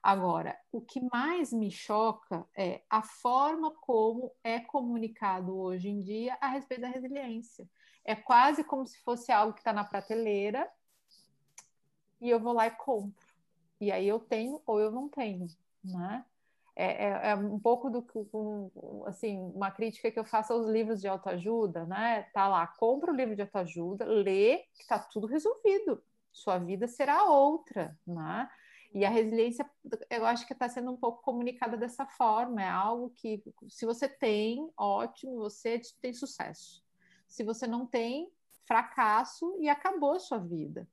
Agora, 0.03 0.57
o 0.71 0.81
que 0.81 1.01
mais 1.13 1.53
me 1.53 1.69
choca 1.69 2.47
é 2.57 2.83
a 2.89 3.03
forma 3.03 3.73
como 3.73 4.33
é 4.45 4.61
comunicado 4.61 5.57
hoje 5.57 5.89
em 5.89 6.01
dia 6.01 6.39
a 6.41 6.49
respeito 6.49 6.83
da 6.83 6.89
resiliência. 6.89 7.69
É 8.05 8.15
quase 8.15 8.63
como 8.63 8.87
se 8.87 9.03
fosse 9.03 9.33
algo 9.33 9.53
que 9.53 9.61
está 9.61 9.73
na 9.73 9.83
prateleira 9.83 10.71
e 12.21 12.31
eu 12.31 12.39
vou 12.39 12.53
lá 12.53 12.69
e 12.69 12.71
compro. 12.71 13.27
E 13.81 13.91
aí 13.91 14.07
eu 14.07 14.21
tenho 14.21 14.63
ou 14.65 14.79
eu 14.79 14.93
não 14.93 15.09
tenho 15.09 15.49
né? 15.87 16.25
É, 16.79 17.07
é, 17.07 17.31
é, 17.31 17.35
um 17.35 17.59
pouco 17.59 17.89
do 17.89 18.03
que, 18.03 18.19
assim, 19.07 19.39
uma 19.55 19.71
crítica 19.71 20.11
que 20.11 20.19
eu 20.19 20.25
faço 20.25 20.53
aos 20.53 20.67
livros 20.67 21.01
de 21.01 21.09
autoajuda, 21.09 21.87
né? 21.87 22.25
Tá 22.35 22.47
lá, 22.49 22.67
compra 22.67 23.11
o 23.11 23.17
livro 23.17 23.35
de 23.35 23.41
autoajuda, 23.43 24.05
lê, 24.05 24.59
que 24.75 24.87
tá 24.87 24.99
tudo 24.99 25.27
resolvido. 25.27 26.03
Sua 26.31 26.59
vida 26.59 26.87
será 26.87 27.25
outra, 27.25 27.99
né? 28.07 28.51
E 28.93 29.05
a 29.05 29.11
resiliência, 29.11 29.69
eu 30.11 30.27
acho 30.27 30.47
que 30.47 30.53
está 30.53 30.69
sendo 30.69 30.91
um 30.91 30.97
pouco 30.97 31.23
comunicada 31.23 31.77
dessa 31.77 32.07
forma. 32.07 32.63
É 32.63 32.69
algo 32.69 33.11
que, 33.11 33.43
se 33.69 33.87
você 33.87 34.09
tem, 34.09 34.71
ótimo, 34.77 35.37
você 35.37 35.81
tem 36.01 36.13
sucesso. 36.13 36.85
Se 37.27 37.43
você 37.43 37.67
não 37.67 37.87
tem, 37.87 38.31
fracasso 38.67 39.57
e 39.61 39.69
acabou 39.69 40.13
a 40.13 40.19
sua 40.19 40.39
vida. 40.39 40.87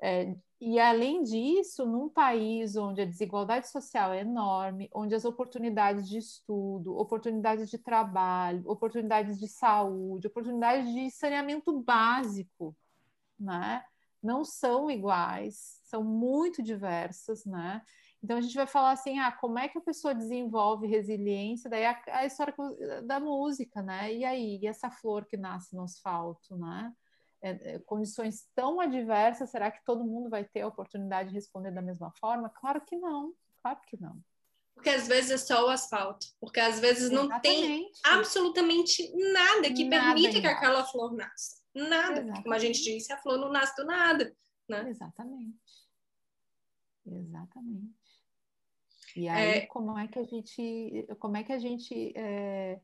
É, 0.00 0.34
e 0.60 0.78
além 0.78 1.22
disso, 1.22 1.86
num 1.86 2.08
país 2.08 2.76
onde 2.76 3.00
a 3.00 3.04
desigualdade 3.04 3.68
social 3.68 4.12
é 4.12 4.20
enorme, 4.20 4.88
onde 4.92 5.14
as 5.14 5.24
oportunidades 5.24 6.08
de 6.08 6.18
estudo, 6.18 6.96
oportunidades 6.96 7.70
de 7.70 7.78
trabalho, 7.78 8.62
oportunidades 8.66 9.38
de 9.38 9.46
saúde, 9.48 10.26
oportunidades 10.26 10.92
de 10.92 11.10
saneamento 11.10 11.80
básico, 11.80 12.76
né, 13.38 13.84
não 14.22 14.44
são 14.44 14.90
iguais, 14.90 15.80
são 15.84 16.02
muito 16.02 16.62
diversas, 16.62 17.44
né? 17.44 17.82
Então 18.22 18.36
a 18.36 18.40
gente 18.40 18.54
vai 18.54 18.66
falar 18.66 18.92
assim, 18.92 19.18
ah, 19.20 19.30
como 19.30 19.58
é 19.60 19.68
que 19.68 19.78
a 19.78 19.80
pessoa 19.80 20.12
desenvolve 20.14 20.88
resiliência? 20.88 21.70
Daí 21.70 21.86
a, 21.86 22.02
a 22.08 22.26
história 22.26 22.52
da 23.04 23.20
música, 23.20 23.80
né? 23.80 24.12
E 24.12 24.24
aí, 24.24 24.58
e 24.60 24.66
essa 24.66 24.90
flor 24.90 25.24
que 25.24 25.36
nasce 25.36 25.74
no 25.76 25.82
asfalto, 25.82 26.56
né? 26.56 26.92
É, 27.40 27.74
é, 27.74 27.78
condições 27.80 28.48
tão 28.54 28.80
adversas, 28.80 29.50
será 29.50 29.70
que 29.70 29.84
todo 29.84 30.04
mundo 30.04 30.28
vai 30.28 30.44
ter 30.44 30.62
a 30.62 30.66
oportunidade 30.66 31.28
de 31.28 31.36
responder 31.36 31.70
da 31.70 31.80
mesma 31.80 32.12
forma? 32.18 32.48
Claro 32.50 32.80
que 32.84 32.96
não, 32.96 33.32
claro 33.62 33.78
que 33.86 34.00
não. 34.00 34.20
Porque 34.74 34.90
às 34.90 35.08
vezes 35.08 35.30
é 35.30 35.38
só 35.38 35.66
o 35.66 35.70
asfalto, 35.70 36.26
porque 36.40 36.60
às 36.60 36.78
vezes 36.78 37.10
Exatamente. 37.10 37.32
não 37.32 37.40
tem 37.40 37.90
absolutamente 38.04 39.12
nada 39.32 39.72
que 39.72 39.84
nada 39.84 40.14
permita 40.14 40.40
que 40.40 40.46
aquela 40.46 40.84
flor 40.84 41.14
nasça. 41.14 41.60
Nada. 41.74 42.20
Exatamente. 42.20 42.42
Como 42.42 42.54
a 42.54 42.58
gente 42.58 42.82
disse, 42.82 43.12
a 43.12 43.18
flor 43.18 43.38
não 43.38 43.50
nasce 43.50 43.74
do 43.76 43.84
nada. 43.84 44.36
Né? 44.68 44.88
Exatamente. 44.88 45.58
Exatamente. 47.06 47.98
E 49.16 49.28
aí, 49.28 49.50
é... 49.50 49.66
como 49.66 49.98
é 49.98 50.06
que 50.06 50.18
a 50.18 50.24
gente, 50.24 51.06
como 51.18 51.36
é 51.36 51.42
que 51.42 51.52
a 51.52 51.58
gente 51.58 52.12
é, 52.16 52.80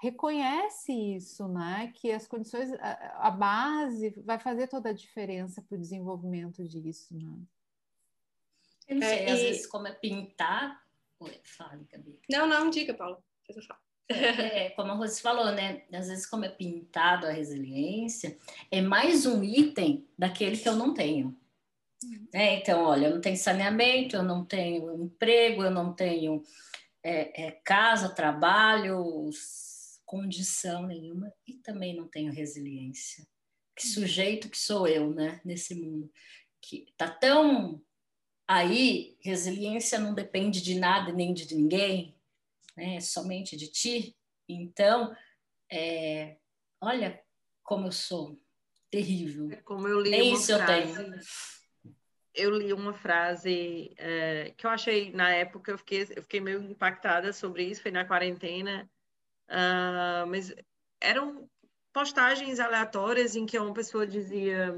reconhece 0.00 0.92
isso, 0.92 1.46
né? 1.46 1.92
Que 1.94 2.10
as 2.10 2.26
condições, 2.26 2.72
a, 2.80 3.28
a 3.28 3.30
base 3.30 4.10
vai 4.24 4.38
fazer 4.38 4.66
toda 4.66 4.88
a 4.88 4.94
diferença 4.94 5.62
para 5.62 5.76
o 5.76 5.80
desenvolvimento 5.80 6.66
disso, 6.66 7.14
né? 7.16 7.38
Eu 8.88 8.96
não 8.96 9.06
sei, 9.06 9.18
é, 9.18 9.30
às 9.30 9.38
e... 9.38 9.42
vezes 9.42 9.66
como 9.66 9.86
é 9.86 9.92
pintar. 9.92 10.82
Oi, 11.20 11.38
fale, 11.44 11.86
Gabi. 11.92 12.18
Não, 12.30 12.46
não, 12.46 12.70
diga, 12.70 12.94
Paulo. 12.94 13.22
eu 13.48 13.62
falo. 13.62 13.80
É, 14.08 14.66
é, 14.66 14.70
como 14.70 14.90
a 14.90 14.94
Rose 14.94 15.20
falou, 15.20 15.52
né? 15.52 15.84
Às 15.92 16.08
vezes, 16.08 16.26
como 16.26 16.44
é 16.44 16.48
pintado 16.48 17.26
a 17.26 17.30
resiliência, 17.30 18.36
é 18.70 18.80
mais 18.80 19.24
um 19.24 19.44
item 19.44 20.08
daquele 20.18 20.56
que 20.56 20.68
eu 20.68 20.74
não 20.74 20.92
tenho. 20.92 21.38
É, 22.32 22.56
então, 22.56 22.82
olha, 22.84 23.06
eu 23.06 23.14
não 23.14 23.20
tenho 23.20 23.36
saneamento, 23.36 24.16
eu 24.16 24.22
não 24.22 24.44
tenho 24.44 25.04
emprego, 25.04 25.62
eu 25.62 25.70
não 25.70 25.92
tenho 25.92 26.42
é, 27.02 27.48
é 27.48 27.50
casa, 27.62 28.08
trabalho, 28.08 29.30
condição 30.10 30.88
nenhuma 30.88 31.32
e 31.46 31.54
também 31.58 31.94
não 31.94 32.08
tenho 32.08 32.32
resiliência. 32.32 33.24
Que 33.76 33.86
uhum. 33.86 33.92
sujeito 33.92 34.50
que 34.50 34.58
sou 34.58 34.88
eu, 34.88 35.14
né, 35.14 35.40
nesse 35.44 35.72
mundo 35.72 36.12
que 36.60 36.92
tá 36.96 37.08
tão 37.08 37.80
aí, 38.46 39.16
resiliência 39.20 40.00
não 40.00 40.12
depende 40.12 40.60
de 40.60 40.74
nada 40.74 41.12
nem 41.12 41.32
de 41.32 41.54
ninguém, 41.54 42.16
né, 42.76 42.96
é 42.96 43.00
somente 43.00 43.56
de 43.56 43.68
ti. 43.68 44.16
Então, 44.48 45.16
é, 45.70 46.38
olha 46.80 47.22
como 47.62 47.86
eu 47.86 47.92
sou 47.92 48.36
terrível. 48.90 49.52
É 49.52 49.56
como 49.62 49.86
eu 49.86 50.00
li 50.00 50.10
Nem 50.10 50.30
uma 50.32 50.38
isso 50.38 50.56
frase, 50.56 50.90
eu 50.90 50.94
tenho. 50.96 51.20
Eu 52.34 52.58
li 52.58 52.72
uma 52.72 52.92
frase 52.92 53.94
é, 53.96 54.52
que 54.56 54.66
eu 54.66 54.70
achei 54.70 55.12
na 55.12 55.30
época 55.30 55.70
eu 55.70 55.78
fiquei 55.78 56.02
eu 56.16 56.22
fiquei 56.22 56.40
meio 56.40 56.60
impactada 56.60 57.32
sobre 57.32 57.62
isso, 57.62 57.82
foi 57.82 57.92
na 57.92 58.04
quarentena 58.04 58.90
Uh, 59.50 60.26
mas 60.28 60.54
eram 61.00 61.48
postagens 61.92 62.60
aleatórias 62.60 63.34
em 63.34 63.44
que 63.44 63.58
uma 63.58 63.74
pessoa 63.74 64.06
dizia: 64.06 64.74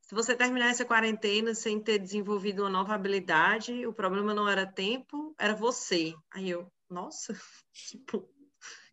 se 0.00 0.14
você 0.14 0.36
terminar 0.36 0.70
essa 0.70 0.84
quarentena 0.84 1.54
sem 1.54 1.80
ter 1.80 1.98
desenvolvido 1.98 2.62
uma 2.62 2.70
nova 2.70 2.94
habilidade, 2.94 3.86
o 3.86 3.92
problema 3.92 4.32
não 4.32 4.48
era 4.48 4.66
tempo, 4.66 5.34
era 5.38 5.54
você. 5.54 6.14
Aí 6.30 6.48
eu, 6.50 6.70
nossa, 6.88 7.34
tipo, 7.74 8.28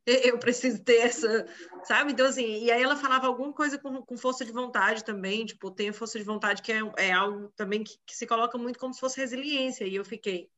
eu 0.05 0.39
preciso 0.39 0.84
ter 0.84 0.98
essa, 1.01 1.46
sabe? 1.84 2.13
Então, 2.13 2.25
assim, 2.25 2.63
e 2.63 2.72
aí 2.72 2.81
ela 2.81 2.96
falava 2.96 3.27
alguma 3.27 3.53
coisa 3.53 3.77
com, 3.77 4.01
com 4.01 4.17
força 4.17 4.43
de 4.43 4.51
vontade 4.51 5.03
também, 5.03 5.46
tipo, 5.46 5.69
tem 5.69 5.91
força 5.91 6.17
de 6.17 6.25
vontade 6.25 6.62
que 6.63 6.72
é, 6.72 6.79
é 6.98 7.12
algo 7.12 7.51
também 7.55 7.84
que, 7.84 7.96
que, 8.05 8.15
se 8.15 8.25
coloca 8.25 8.58
muito 8.58 8.79
como 8.79 8.93
se 8.93 9.00
fosse 9.00 9.19
resiliência, 9.19 9.86
e 9.86 9.96
eu 9.96 10.03
fiquei, 10.03 10.50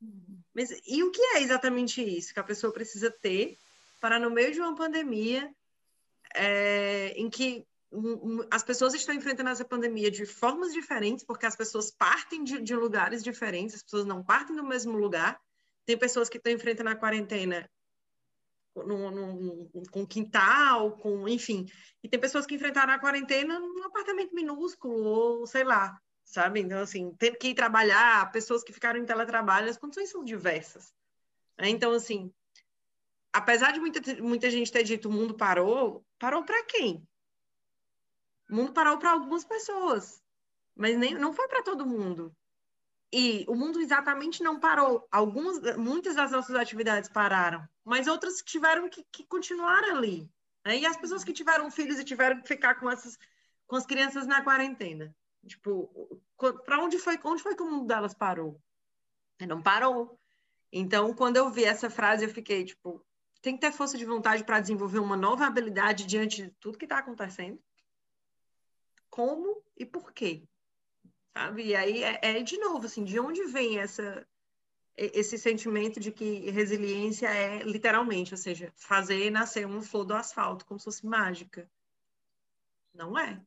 mas 0.54 0.72
e 0.88 1.04
o 1.04 1.12
que 1.12 1.22
é 1.22 1.42
exatamente 1.42 2.02
isso 2.02 2.34
que 2.34 2.40
a 2.40 2.44
pessoa 2.44 2.72
precisa 2.72 3.12
ter 3.12 3.58
para, 4.02 4.20
no 4.20 4.32
meio 4.32 4.52
de 4.52 4.60
uma 4.60 4.76
pandemia, 4.76 5.50
é, 6.36 7.14
em 7.16 7.30
que 7.30 7.66
as 8.50 8.64
pessoas 8.64 8.94
estão 8.94 9.14
enfrentando 9.14 9.50
essa 9.50 9.66
pandemia 9.66 10.10
de 10.10 10.26
formas 10.26 10.74
diferentes, 10.74 11.24
porque 11.24 11.46
as 11.46 11.56
pessoas 11.56 11.92
partem 11.92 12.44
de, 12.44 12.62
de 12.62 12.76
lugares 12.76 13.24
diferentes, 13.24 13.76
as 13.76 13.84
pessoas 13.84 14.06
não 14.06 14.24
partem 14.24 14.56
do 14.56 14.64
mesmo 14.64 14.98
lugar, 14.98 15.40
tem 15.86 15.98
pessoas 15.98 16.30
que 16.30 16.38
estão 16.38 16.52
enfrentando 16.52 16.90
a 16.90 16.96
quarentena 16.96 17.70
no, 18.76 19.12
no, 19.12 19.70
com 19.92 20.08
quintal, 20.08 20.98
com 20.98 21.28
enfim. 21.28 21.68
E 22.02 22.08
tem 22.08 22.20
pessoas 22.20 22.46
que 22.46 22.56
enfrentaram 22.56 22.94
a 22.94 23.00
quarentena 23.00 23.60
num 23.60 23.84
apartamento 23.84 24.34
minúsculo, 24.34 25.04
ou 25.04 25.46
sei 25.46 25.64
lá, 25.64 26.00
sabe? 26.24 26.62
Então, 26.62 26.80
assim, 26.80 27.14
tendo 27.20 27.38
que 27.38 27.50
ir 27.50 27.54
trabalhar, 27.54 28.32
pessoas 28.32 28.64
que 28.64 28.74
ficaram 28.74 29.00
em 29.00 29.06
teletrabalho, 29.06 29.70
as 29.70 29.78
condições 29.78 30.10
são 30.10 30.24
diversas. 30.24 30.94
Né? 31.60 31.70
Então, 31.70 31.92
assim, 31.92 32.34
apesar 33.34 33.72
de 33.72 33.80
muita, 33.80 34.02
muita 34.22 34.50
gente 34.50 34.72
ter 34.72 34.84
dito 34.84 35.10
o 35.10 35.12
mundo 35.12 35.36
parou, 35.36 36.06
parou 36.20 36.44
para 36.44 36.64
quem? 36.66 37.08
O 38.50 38.56
mundo 38.56 38.74
parou 38.74 38.98
para 38.98 39.12
algumas 39.12 39.46
pessoas, 39.46 40.22
mas 40.76 40.98
nem, 40.98 41.14
não 41.14 41.34
foi 41.34 41.48
para 41.48 41.64
todo 41.64 41.86
mundo. 41.86 42.36
E 43.14 43.46
o 43.48 43.56
mundo 43.56 43.82
exatamente 43.82 44.42
não 44.42 44.60
parou. 44.60 45.06
Algumas, 45.12 45.78
muitas 45.78 46.16
das 46.16 46.32
nossas 46.32 46.56
atividades 46.56 47.10
pararam, 47.10 47.68
mas 47.84 48.08
outras 48.08 48.42
tiveram 48.42 48.90
que, 48.90 49.06
que 49.12 49.26
continuar 49.26 49.84
ali. 49.84 50.30
Né? 50.66 50.80
E 50.80 50.86
as 50.86 50.98
pessoas 50.98 51.24
que 51.24 51.34
tiveram 51.34 51.70
filhos 51.70 52.00
e 52.00 52.06
tiveram 52.06 52.42
que 52.42 52.48
ficar 52.48 52.76
com 52.76 52.90
essas 52.90 53.18
com 53.72 53.78
as 53.78 53.86
crianças 53.86 54.28
na 54.28 54.44
quarentena. 54.44 55.16
Tipo, 55.48 56.22
para 56.66 56.84
onde 56.84 57.00
foi, 57.00 57.18
onde 57.24 57.42
foi 57.42 57.56
que 57.56 57.64
o 57.64 57.72
mundo 57.72 57.88
delas 57.88 58.14
parou? 58.14 58.62
Não 59.48 59.62
parou. 59.62 60.20
Então, 60.74 61.14
quando 61.14 61.38
eu 61.38 61.50
vi 61.50 61.64
essa 61.64 61.90
frase, 61.90 62.26
eu 62.26 62.30
fiquei 62.30 62.66
tipo, 62.66 63.02
tem 63.42 63.56
que 63.56 63.62
ter 63.62 63.72
força 63.72 63.98
de 63.98 64.06
vontade 64.06 64.44
para 64.44 64.60
desenvolver 64.60 65.00
uma 65.00 65.18
nova 65.18 65.46
habilidade 65.46 66.06
diante 66.06 66.44
de 66.44 66.52
tudo 66.60 66.78
que 66.78 66.86
está 66.86 67.00
acontecendo. 67.00 67.62
Como 69.10 69.64
e 69.76 69.86
por 69.86 70.14
quê? 70.14 70.44
sabe? 71.34 71.68
E 71.68 71.76
aí 71.76 72.04
é, 72.04 72.20
é, 72.22 72.44
de 72.44 72.58
novo 72.58 72.86
assim, 72.86 73.04
de 73.04 73.20
onde 73.20 73.44
vem 73.46 73.80
essa 73.80 74.26
esse 74.98 75.38
sentimento 75.38 76.00
de 76.00 76.12
que 76.12 76.52
resiliência 76.52 77.28
é 77.28 77.64
literalmente, 77.64 78.34
ou 78.34 78.38
seja, 78.38 78.72
fazer 78.76 79.32
nascer 79.32 79.66
uma 79.66 79.82
flor 79.82 80.04
do 80.04 80.14
asfalto 80.14 80.66
como 80.66 80.80
se 80.80 80.84
fosse 80.84 81.06
mágica. 81.06 81.68
Não 82.94 83.18
é. 83.18 83.42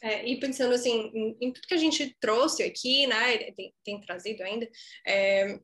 É, 0.00 0.26
e 0.26 0.38
pensando 0.38 0.72
assim, 0.72 1.10
em, 1.12 1.36
em, 1.40 1.52
tudo 1.52 1.66
que 1.66 1.74
a 1.74 1.78
gente 1.78 2.16
trouxe 2.20 2.62
aqui, 2.62 3.08
né, 3.08 3.50
tem, 3.52 3.74
tem 3.84 4.00
trazido 4.00 4.42
ainda, 4.44 4.70
é, 5.04 5.60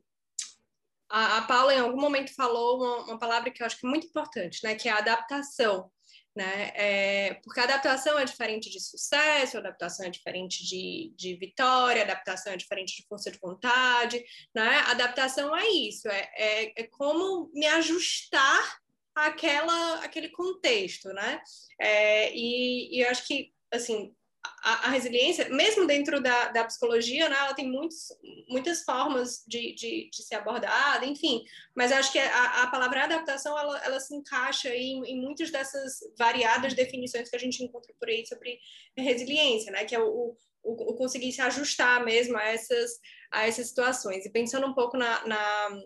a, 1.12 1.38
a, 1.38 1.42
Paula 1.42 1.74
em 1.74 1.80
algum 1.80 2.00
momento 2.00 2.34
falou 2.34 2.78
uma, 2.78 3.04
uma, 3.04 3.18
palavra 3.18 3.50
que 3.50 3.62
eu 3.62 3.66
acho 3.66 3.78
que 3.78 3.86
é 3.86 3.90
muito 3.90 4.06
importante, 4.06 4.60
né, 4.64 4.74
que 4.74 4.88
é 4.88 4.92
a 4.92 4.98
adaptação 4.98 5.90
né? 6.34 6.72
É, 6.74 7.34
porque 7.44 7.60
a 7.60 7.64
adaptação 7.64 8.18
é 8.18 8.24
diferente 8.24 8.70
de 8.70 8.80
sucesso, 8.80 9.58
adaptação 9.58 10.06
é 10.06 10.10
diferente 10.10 10.64
de, 10.64 11.12
de 11.14 11.36
vitória, 11.36 12.02
adaptação 12.02 12.52
é 12.52 12.56
diferente 12.56 12.96
de 12.96 13.06
força 13.06 13.30
de 13.30 13.38
vontade, 13.38 14.24
né? 14.54 14.78
Adaptação 14.86 15.54
é 15.54 15.68
isso, 15.68 16.08
é, 16.08 16.30
é, 16.36 16.82
é 16.82 16.84
como 16.84 17.50
me 17.52 17.66
ajustar 17.66 18.78
àquela, 19.14 19.96
àquele 19.96 20.30
contexto, 20.30 21.08
né? 21.12 21.42
É, 21.78 22.34
e, 22.34 22.96
e 22.96 23.02
eu 23.02 23.10
acho 23.10 23.26
que, 23.26 23.52
assim, 23.70 24.14
a, 24.44 24.86
a, 24.86 24.90
resiliência, 24.90 25.48
mesmo 25.48 25.86
dentro 25.86 26.20
da, 26.20 26.48
da 26.48 26.64
psicologia, 26.64 27.28
né, 27.28 27.36
ela 27.36 27.54
tem 27.54 27.70
muitos, 27.70 28.08
muitas 28.48 28.82
formas 28.82 29.44
de, 29.46 29.74
de, 29.74 30.10
de, 30.10 30.22
ser 30.22 30.36
abordada, 30.36 31.04
enfim, 31.06 31.44
mas 31.74 31.92
acho 31.92 32.10
que 32.10 32.18
a, 32.18 32.62
a 32.62 32.66
palavra 32.68 33.04
adaptação, 33.04 33.56
ela, 33.58 33.84
ela 33.84 34.00
se 34.00 34.14
encaixa 34.14 34.68
em, 34.74 35.04
em 35.04 35.20
muitas 35.20 35.50
dessas 35.50 36.00
variadas 36.18 36.74
definições 36.74 37.28
que 37.28 37.36
a 37.36 37.40
gente 37.40 37.62
encontra 37.62 37.94
por 37.98 38.08
aí 38.08 38.26
sobre 38.26 38.58
resiliência, 38.96 39.70
né, 39.70 39.84
que 39.84 39.94
é 39.94 40.00
o, 40.00 40.36
o, 40.62 40.92
o 40.92 40.94
conseguir 40.94 41.32
se 41.32 41.40
ajustar 41.40 42.04
mesmo 42.04 42.36
a 42.36 42.44
essas, 42.44 42.92
a 43.30 43.46
essas 43.46 43.68
situações. 43.68 44.24
E 44.26 44.30
pensando 44.30 44.66
um 44.66 44.74
pouco 44.74 44.96
na, 44.96 45.26
na 45.26 45.82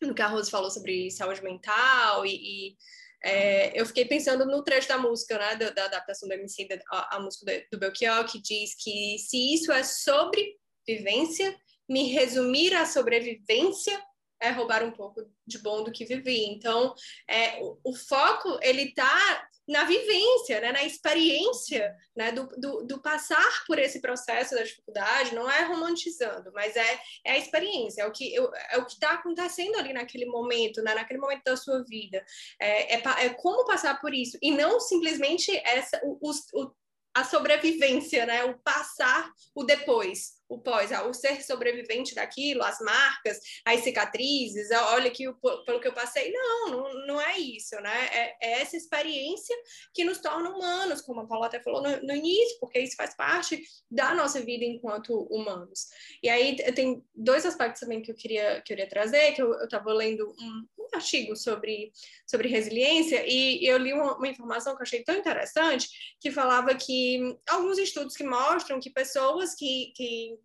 no 0.00 0.14
que 0.14 0.22
a 0.22 0.28
Rose 0.28 0.50
falou 0.50 0.70
sobre 0.70 1.10
saúde 1.10 1.42
mental 1.42 2.24
e, 2.24 2.30
e 2.30 2.76
é, 3.22 3.78
eu 3.78 3.84
fiquei 3.86 4.04
pensando 4.04 4.46
no 4.46 4.62
trecho 4.62 4.88
da 4.88 4.98
música, 4.98 5.38
né, 5.38 5.56
da, 5.56 5.70
da 5.70 5.84
adaptação 5.86 6.28
do 6.28 6.34
MC, 6.34 6.68
da, 6.68 6.78
a, 7.10 7.20
música 7.20 7.44
do, 7.44 7.62
do 7.72 7.78
Belchior, 7.78 8.24
que 8.24 8.40
diz 8.40 8.74
que 8.76 9.18
se 9.18 9.54
isso 9.54 9.72
é 9.72 9.82
sobrevivência, 9.82 11.56
me 11.88 12.12
resumir 12.12 12.74
a 12.74 12.86
sobrevivência 12.86 14.00
é 14.40 14.50
roubar 14.50 14.84
um 14.84 14.92
pouco 14.92 15.28
de 15.44 15.58
bom 15.58 15.82
do 15.82 15.90
que 15.90 16.04
vivi. 16.04 16.44
Então, 16.46 16.94
é, 17.28 17.60
o, 17.60 17.78
o 17.82 17.92
foco, 17.94 18.58
ele 18.62 18.82
está 18.82 19.48
na 19.68 19.84
vivência, 19.84 20.60
né, 20.60 20.72
na 20.72 20.82
experiência, 20.82 21.94
né, 22.16 22.32
do, 22.32 22.46
do, 22.56 22.84
do, 22.84 23.02
passar 23.02 23.64
por 23.66 23.78
esse 23.78 24.00
processo 24.00 24.54
da 24.54 24.62
dificuldade, 24.62 25.34
não 25.34 25.48
é 25.50 25.62
romantizando, 25.64 26.50
mas 26.54 26.74
é, 26.74 27.00
é 27.24 27.32
a 27.32 27.38
experiência, 27.38 28.02
é 28.02 28.06
o 28.06 28.12
que 28.12 28.34
é 28.34 28.78
está 28.88 29.12
acontecendo 29.12 29.76
ali 29.76 29.92
naquele 29.92 30.24
momento, 30.24 30.82
né, 30.82 30.94
naquele 30.94 31.20
momento 31.20 31.44
da 31.44 31.56
sua 31.56 31.84
vida, 31.84 32.24
é, 32.58 32.96
é, 32.96 33.02
é, 33.26 33.28
como 33.30 33.66
passar 33.66 34.00
por 34.00 34.14
isso 34.14 34.38
e 34.40 34.50
não 34.50 34.80
simplesmente 34.80 35.54
essa 35.58 36.00
o, 36.02 36.18
o, 36.22 36.70
a 37.18 37.24
sobrevivência, 37.24 38.24
né, 38.26 38.44
o 38.44 38.58
passar 38.58 39.32
o 39.54 39.64
depois, 39.64 40.38
o 40.48 40.58
pós, 40.58 40.92
ah, 40.92 41.06
o 41.06 41.12
ser 41.12 41.42
sobrevivente 41.42 42.14
daquilo, 42.14 42.62
as 42.62 42.78
marcas, 42.80 43.38
as 43.64 43.80
cicatrizes, 43.80 44.70
ah, 44.70 44.94
olha 44.94 45.08
aqui 45.08 45.24
pelo 45.66 45.80
que 45.80 45.88
eu 45.88 45.92
passei. 45.92 46.32
Não, 46.32 46.70
não, 46.70 47.06
não 47.06 47.20
é 47.20 47.36
isso, 47.38 47.74
né? 47.80 48.08
É, 48.12 48.36
é, 48.40 48.60
essa 48.60 48.76
experiência 48.76 49.54
que 49.92 50.04
nos 50.04 50.18
torna 50.18 50.48
humanos, 50.48 51.02
como 51.02 51.20
a 51.20 51.26
Paula 51.26 51.46
até 51.46 51.60
falou 51.60 51.82
no, 51.82 52.00
no, 52.02 52.14
início, 52.14 52.56
porque 52.60 52.78
isso 52.78 52.96
faz 52.96 53.14
parte 53.16 53.60
da 53.90 54.14
nossa 54.14 54.40
vida 54.40 54.64
enquanto 54.64 55.26
humanos. 55.30 55.88
E 56.22 56.28
aí 56.28 56.56
tem 56.72 57.04
dois 57.14 57.44
aspectos 57.44 57.80
também 57.80 58.00
que 58.00 58.12
eu 58.12 58.16
queria, 58.16 58.62
queria 58.62 58.88
trazer, 58.88 59.32
que 59.32 59.42
eu 59.42 59.52
estava 59.64 59.92
lendo 59.92 60.24
um, 60.40 60.66
artigo 60.96 61.36
sobre, 61.36 61.92
sobre 62.26 62.48
resiliência 62.48 63.24
e 63.26 63.64
eu 63.66 63.78
li 63.78 63.92
uma, 63.92 64.16
uma 64.16 64.28
informação 64.28 64.74
que 64.74 64.82
eu 64.82 64.84
achei 64.84 65.02
tão 65.02 65.16
interessante, 65.16 65.88
que 66.20 66.30
falava 66.30 66.74
que 66.74 67.36
alguns 67.48 67.78
estudos 67.78 68.16
que 68.16 68.24
mostram 68.24 68.80
que 68.80 68.90
pessoas 68.90 69.54
que, 69.54 69.92
que 69.94 70.38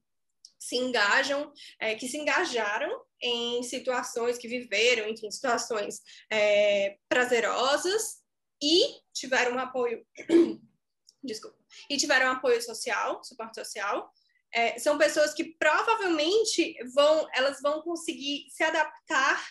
se 0.63 0.77
engajam, 0.77 1.51
é, 1.79 1.95
que 1.95 2.07
se 2.07 2.17
engajaram 2.17 3.03
em 3.21 3.61
situações 3.63 4.37
que 4.37 4.47
viveram, 4.47 5.07
enfim, 5.09 5.29
situações 5.29 6.01
é, 6.31 6.97
prazerosas 7.09 8.21
e 8.61 9.01
tiveram 9.13 9.55
um 9.55 9.59
apoio, 9.59 10.05
desculpa, 11.23 11.57
e 11.89 11.97
tiveram 11.97 12.31
apoio 12.31 12.61
social, 12.61 13.21
suporte 13.23 13.55
social. 13.55 14.11
É, 14.53 14.77
são 14.79 14.97
pessoas 14.97 15.33
que 15.33 15.55
provavelmente 15.57 16.75
vão, 16.93 17.27
elas 17.33 17.59
vão 17.61 17.81
conseguir 17.81 18.45
se 18.49 18.63
adaptar 18.63 19.43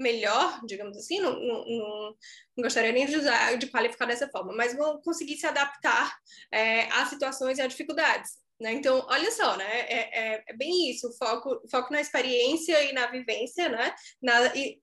melhor, 0.00 0.60
digamos 0.66 0.96
assim, 0.96 1.20
não, 1.20 1.38
não, 1.38 1.64
não, 1.66 2.16
gostaria 2.62 2.90
nem 2.90 3.06
de 3.06 3.16
usar, 3.16 3.56
de 3.56 3.66
qualificar 3.66 4.06
dessa 4.06 4.28
forma, 4.28 4.52
mas 4.54 4.74
vão 4.74 5.00
conseguir 5.02 5.36
se 5.36 5.46
adaptar 5.46 6.16
é, 6.50 6.84
a 6.86 7.06
situações 7.06 7.58
e 7.58 7.62
a 7.62 7.66
dificuldades. 7.66 8.40
Né? 8.60 8.72
Então, 8.72 9.06
olha 9.08 9.30
só, 9.30 9.56
né? 9.56 9.80
É, 9.80 10.34
é, 10.34 10.44
é, 10.48 10.52
bem 10.54 10.90
isso, 10.90 11.10
foco, 11.18 11.62
foco 11.70 11.92
na 11.92 12.00
experiência 12.00 12.82
e 12.84 12.92
na 12.92 13.06
vivência, 13.06 13.68
né? 13.68 13.94
Na, 14.20 14.54
e, 14.54 14.78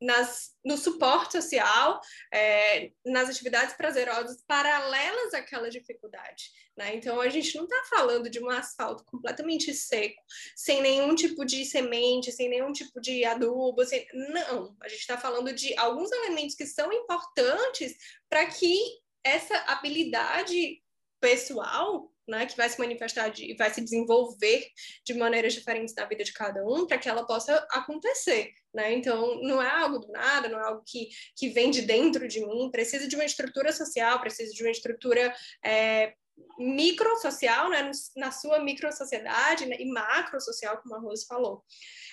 nas, 0.00 0.52
no 0.64 0.76
suporte 0.76 1.32
social, 1.32 2.00
é, 2.32 2.90
nas 3.04 3.28
atividades 3.28 3.74
prazerosas 3.74 4.42
paralelas 4.46 5.34
àquela 5.34 5.68
dificuldade. 5.68 6.50
Né? 6.76 6.94
Então, 6.94 7.20
a 7.20 7.28
gente 7.28 7.54
não 7.56 7.64
está 7.64 7.82
falando 7.90 8.30
de 8.30 8.42
um 8.42 8.48
asfalto 8.48 9.04
completamente 9.04 9.74
seco, 9.74 10.22
sem 10.56 10.80
nenhum 10.80 11.14
tipo 11.14 11.44
de 11.44 11.64
semente, 11.64 12.32
sem 12.32 12.48
nenhum 12.48 12.72
tipo 12.72 13.00
de 13.00 13.24
adubo. 13.24 13.84
Sem... 13.84 14.06
Não, 14.12 14.74
a 14.80 14.88
gente 14.88 15.00
está 15.00 15.18
falando 15.18 15.52
de 15.52 15.76
alguns 15.76 16.10
elementos 16.10 16.54
que 16.54 16.66
são 16.66 16.90
importantes 16.92 17.94
para 18.28 18.46
que 18.46 18.78
essa 19.22 19.54
habilidade 19.66 20.82
pessoal 21.20 22.09
né, 22.30 22.46
que 22.46 22.56
vai 22.56 22.68
se 22.68 22.78
manifestar 22.78 23.32
e 23.36 23.54
vai 23.54 23.68
se 23.74 23.80
desenvolver 23.80 24.64
de 25.04 25.14
maneiras 25.14 25.52
diferentes 25.52 25.94
na 25.94 26.04
vida 26.04 26.22
de 26.22 26.32
cada 26.32 26.64
um 26.64 26.86
para 26.86 26.96
que 26.96 27.08
ela 27.08 27.26
possa 27.26 27.56
acontecer. 27.72 28.52
Né? 28.72 28.94
Então, 28.94 29.42
não 29.42 29.60
é 29.60 29.68
algo 29.68 29.98
do 29.98 30.12
nada, 30.12 30.48
não 30.48 30.60
é 30.60 30.62
algo 30.62 30.82
que, 30.86 31.08
que 31.36 31.48
vem 31.48 31.70
de 31.70 31.82
dentro 31.82 32.28
de 32.28 32.40
mim, 32.40 32.70
precisa 32.70 33.08
de 33.08 33.16
uma 33.16 33.24
estrutura 33.24 33.72
social, 33.72 34.20
precisa 34.20 34.52
de 34.52 34.62
uma 34.62 34.70
estrutura 34.70 35.34
é, 35.64 36.14
microsocial, 36.58 37.70
né, 37.70 37.90
na 38.16 38.30
sua 38.30 38.58
microsociedade 38.60 39.66
né, 39.66 39.76
e 39.78 39.86
macrosocial, 39.86 40.78
como 40.78 40.94
a 40.94 40.98
Rose 40.98 41.26
falou. 41.26 41.64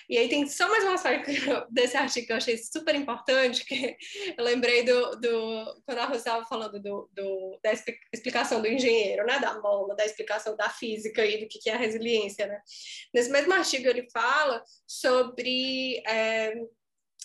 E 0.08 0.16
aí 0.16 0.28
tem 0.28 0.46
só 0.48 0.68
mais 0.68 0.84
uma 0.84 0.94
história 0.94 1.22
desse 1.70 1.96
artigo 1.96 2.26
que 2.26 2.32
eu 2.32 2.36
achei 2.38 2.56
super 2.56 2.94
importante, 2.94 3.64
que 3.64 3.96
eu 4.36 4.42
lembrei 4.42 4.82
do, 4.82 5.16
do 5.16 5.82
quando 5.84 5.98
a 5.98 6.06
Rose 6.06 6.20
estava 6.20 6.46
falando 6.46 6.80
do, 6.80 7.10
do, 7.12 7.60
da 7.62 7.72
explicação 8.12 8.62
do 8.62 8.68
engenheiro, 8.68 9.26
né, 9.26 9.38
da 9.38 9.60
mola, 9.60 9.94
da 9.94 10.06
explicação 10.06 10.56
da 10.56 10.70
física 10.70 11.24
e 11.26 11.40
do 11.40 11.48
que, 11.48 11.58
que 11.58 11.68
é 11.68 11.74
a 11.74 11.78
resiliência, 11.78 12.46
né. 12.46 12.60
Nesse 13.12 13.30
mesmo 13.30 13.52
artigo 13.52 13.86
ele 13.86 14.08
fala 14.10 14.62
sobre 14.86 16.02
é, 16.06 16.54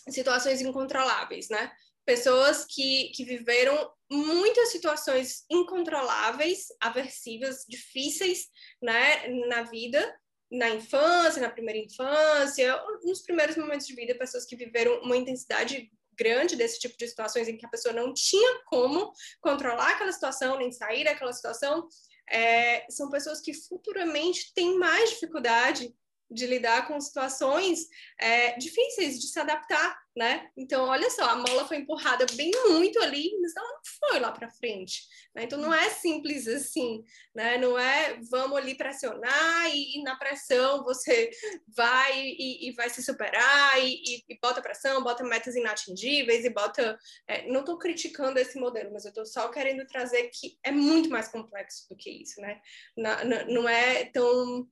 situações 0.09 0.61
incontroláveis, 0.61 1.47
né, 1.49 1.71
pessoas 2.05 2.65
que, 2.65 3.11
que 3.15 3.23
viveram 3.23 3.89
muitas 4.13 4.69
situações 4.69 5.43
incontroláveis, 5.49 6.67
aversivas, 6.79 7.65
difíceis 7.67 8.47
né, 8.81 9.27
na 9.47 9.63
vida, 9.63 10.15
na 10.51 10.69
infância, 10.69 11.41
na 11.41 11.49
primeira 11.49 11.79
infância, 11.79 12.79
nos 13.03 13.23
primeiros 13.23 13.57
momentos 13.57 13.87
de 13.87 13.95
vida, 13.95 14.15
pessoas 14.15 14.45
que 14.45 14.55
viveram 14.55 15.01
uma 15.01 15.17
intensidade 15.17 15.91
grande 16.15 16.55
desse 16.55 16.79
tipo 16.79 16.95
de 16.95 17.07
situações 17.07 17.47
em 17.47 17.57
que 17.57 17.65
a 17.65 17.69
pessoa 17.69 17.91
não 17.91 18.13
tinha 18.13 18.61
como 18.65 19.11
controlar 19.41 19.93
aquela 19.93 20.11
situação, 20.11 20.59
nem 20.59 20.71
sair 20.71 21.03
daquela 21.03 21.33
situação, 21.33 21.87
é, 22.29 22.85
são 22.89 23.09
pessoas 23.09 23.41
que 23.41 23.53
futuramente 23.53 24.53
têm 24.53 24.77
mais 24.77 25.09
dificuldade 25.09 25.93
de 26.33 26.47
lidar 26.47 26.87
com 26.87 26.99
situações 26.99 27.87
é, 28.19 28.57
difíceis 28.57 29.19
de 29.19 29.27
se 29.27 29.39
adaptar, 29.39 29.97
né? 30.15 30.49
Então, 30.55 30.85
olha 30.85 31.09
só, 31.09 31.23
a 31.23 31.35
mola 31.35 31.67
foi 31.67 31.77
empurrada 31.77 32.25
bem 32.35 32.51
muito 32.67 32.99
ali, 32.99 33.31
mas 33.41 33.55
ela 33.55 33.67
não 33.67 33.81
foi 33.99 34.19
lá 34.19 34.31
para 34.31 34.49
frente. 34.49 35.03
Né? 35.33 35.43
Então, 35.43 35.59
não 35.59 35.73
é 35.73 35.89
simples 35.89 36.47
assim, 36.47 37.03
né? 37.33 37.57
Não 37.57 37.77
é 37.77 38.19
vamos 38.29 38.57
ali 38.57 38.75
pressionar 38.75 39.69
e, 39.73 39.97
e 39.97 40.03
na 40.03 40.15
pressão 40.15 40.83
você 40.83 41.31
vai 41.75 42.19
e, 42.19 42.69
e 42.69 42.71
vai 42.73 42.89
se 42.89 43.01
superar 43.01 43.79
e, 43.83 44.23
e, 44.29 44.39
bota 44.39 44.61
pressão, 44.61 45.03
bota 45.03 45.23
metas 45.23 45.55
inatingíveis 45.55 46.45
e 46.45 46.49
bota. 46.49 46.97
É, 47.27 47.47
não 47.47 47.61
estou 47.61 47.77
criticando 47.77 48.39
esse 48.39 48.59
modelo, 48.59 48.91
mas 48.93 49.05
eu 49.05 49.09
estou 49.09 49.25
só 49.25 49.49
querendo 49.49 49.85
trazer 49.87 50.29
que 50.29 50.57
é 50.63 50.71
muito 50.71 51.09
mais 51.09 51.27
complexo 51.27 51.87
do 51.89 51.95
que 51.95 52.09
isso, 52.09 52.39
né? 52.39 52.61
Na, 52.95 53.23
na, 53.23 53.45
não 53.45 53.67
é 53.67 54.05
tão 54.05 54.67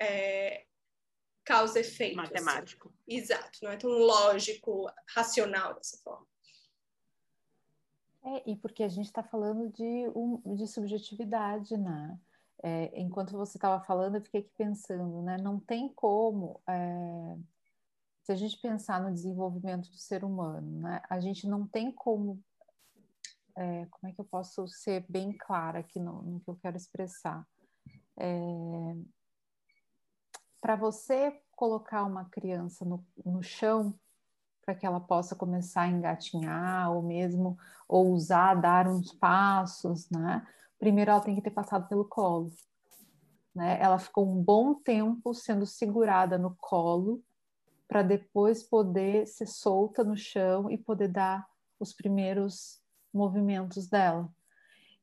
é, 0.00 0.64
causa-efeito. 1.46 2.16
Matemático. 2.16 2.88
Assim. 2.88 3.16
Exato, 3.16 3.58
não 3.62 3.70
é 3.70 3.76
tão 3.76 3.90
lógico, 3.90 4.90
racional 5.08 5.74
dessa 5.74 5.96
forma. 5.98 6.26
É, 8.24 8.50
e 8.50 8.56
porque 8.56 8.82
a 8.82 8.88
gente 8.88 9.06
está 9.06 9.22
falando 9.22 9.72
de, 9.72 10.10
um, 10.14 10.56
de 10.56 10.66
subjetividade, 10.66 11.76
né? 11.76 12.18
É, 12.62 13.00
enquanto 13.00 13.32
você 13.32 13.56
estava 13.56 13.82
falando, 13.84 14.16
eu 14.16 14.22
fiquei 14.22 14.40
aqui 14.40 14.50
pensando, 14.58 15.22
né? 15.22 15.36
Não 15.40 15.60
tem 15.60 15.88
como, 15.94 16.60
é, 16.68 17.36
se 18.24 18.32
a 18.32 18.34
gente 18.34 18.60
pensar 18.60 19.00
no 19.00 19.14
desenvolvimento 19.14 19.88
do 19.88 19.96
ser 19.96 20.24
humano, 20.24 20.80
né? 20.80 21.00
A 21.08 21.20
gente 21.20 21.46
não 21.46 21.64
tem 21.68 21.92
como, 21.92 22.42
é, 23.56 23.86
como 23.86 24.10
é 24.10 24.12
que 24.12 24.20
eu 24.20 24.24
posso 24.24 24.66
ser 24.66 25.06
bem 25.08 25.32
clara 25.32 25.78
aqui 25.78 26.00
no, 26.00 26.22
no 26.22 26.40
que 26.40 26.50
eu 26.50 26.56
quero 26.56 26.76
expressar? 26.76 27.46
Para 30.66 30.74
você 30.74 31.32
colocar 31.52 32.02
uma 32.02 32.24
criança 32.24 32.84
no, 32.84 33.06
no 33.24 33.40
chão 33.40 33.94
para 34.64 34.74
que 34.74 34.84
ela 34.84 34.98
possa 34.98 35.36
começar 35.36 35.82
a 35.82 35.88
engatinhar 35.88 36.90
ou 36.90 37.02
mesmo 37.04 37.56
ousar 37.88 38.60
dar 38.60 38.88
uns 38.88 39.12
passos, 39.12 40.10
né? 40.10 40.44
Primeiro 40.76 41.12
ela 41.12 41.20
tem 41.20 41.36
que 41.36 41.40
ter 41.40 41.52
passado 41.52 41.86
pelo 41.86 42.04
colo, 42.04 42.50
né? 43.54 43.78
Ela 43.80 43.96
ficou 43.96 44.28
um 44.28 44.42
bom 44.42 44.74
tempo 44.74 45.32
sendo 45.32 45.64
segurada 45.64 46.36
no 46.36 46.56
colo 46.58 47.22
para 47.86 48.02
depois 48.02 48.64
poder 48.64 49.24
ser 49.28 49.46
solta 49.46 50.02
no 50.02 50.16
chão 50.16 50.68
e 50.68 50.76
poder 50.76 51.06
dar 51.06 51.46
os 51.78 51.92
primeiros 51.92 52.82
movimentos 53.14 53.88
dela. 53.88 54.28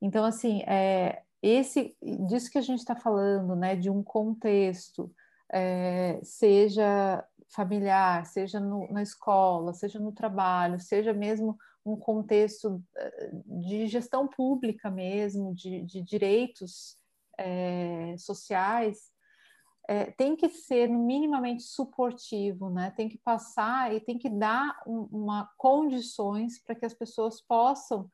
Então, 0.01 0.25
assim, 0.25 0.61
é, 0.63 1.23
esse 1.41 1.95
disso 2.27 2.51
que 2.51 2.57
a 2.57 2.61
gente 2.61 2.79
está 2.79 2.97
falando, 2.97 3.55
né? 3.55 3.77
De 3.77 3.89
um 3.89 4.03
contexto, 4.03 5.09
é, 5.53 6.19
seja 6.23 7.23
familiar, 7.53 8.25
seja 8.25 8.59
no, 8.59 8.91
na 8.91 9.03
escola, 9.03 9.73
seja 9.73 9.99
no 9.99 10.11
trabalho, 10.11 10.79
seja 10.79 11.13
mesmo 11.13 11.55
um 11.85 11.95
contexto 11.95 12.83
eh, 12.95 13.31
de 13.45 13.87
gestão 13.87 14.27
pública 14.27 14.89
mesmo, 14.89 15.53
de, 15.53 15.83
de 15.83 16.01
direitos 16.01 16.97
é, 17.37 18.15
sociais, 18.17 19.11
é, 19.87 20.11
tem 20.11 20.35
que 20.35 20.49
ser 20.49 20.87
minimamente 20.87 21.63
suportivo, 21.63 22.69
né? 22.69 22.91
Tem 22.91 23.09
que 23.09 23.17
passar 23.17 23.93
e 23.93 23.99
tem 23.99 24.17
que 24.17 24.29
dar 24.29 24.81
um, 24.87 25.07
uma 25.11 25.49
condições 25.57 26.63
para 26.63 26.73
que 26.73 26.85
as 26.85 26.93
pessoas 26.93 27.41
possam 27.41 28.09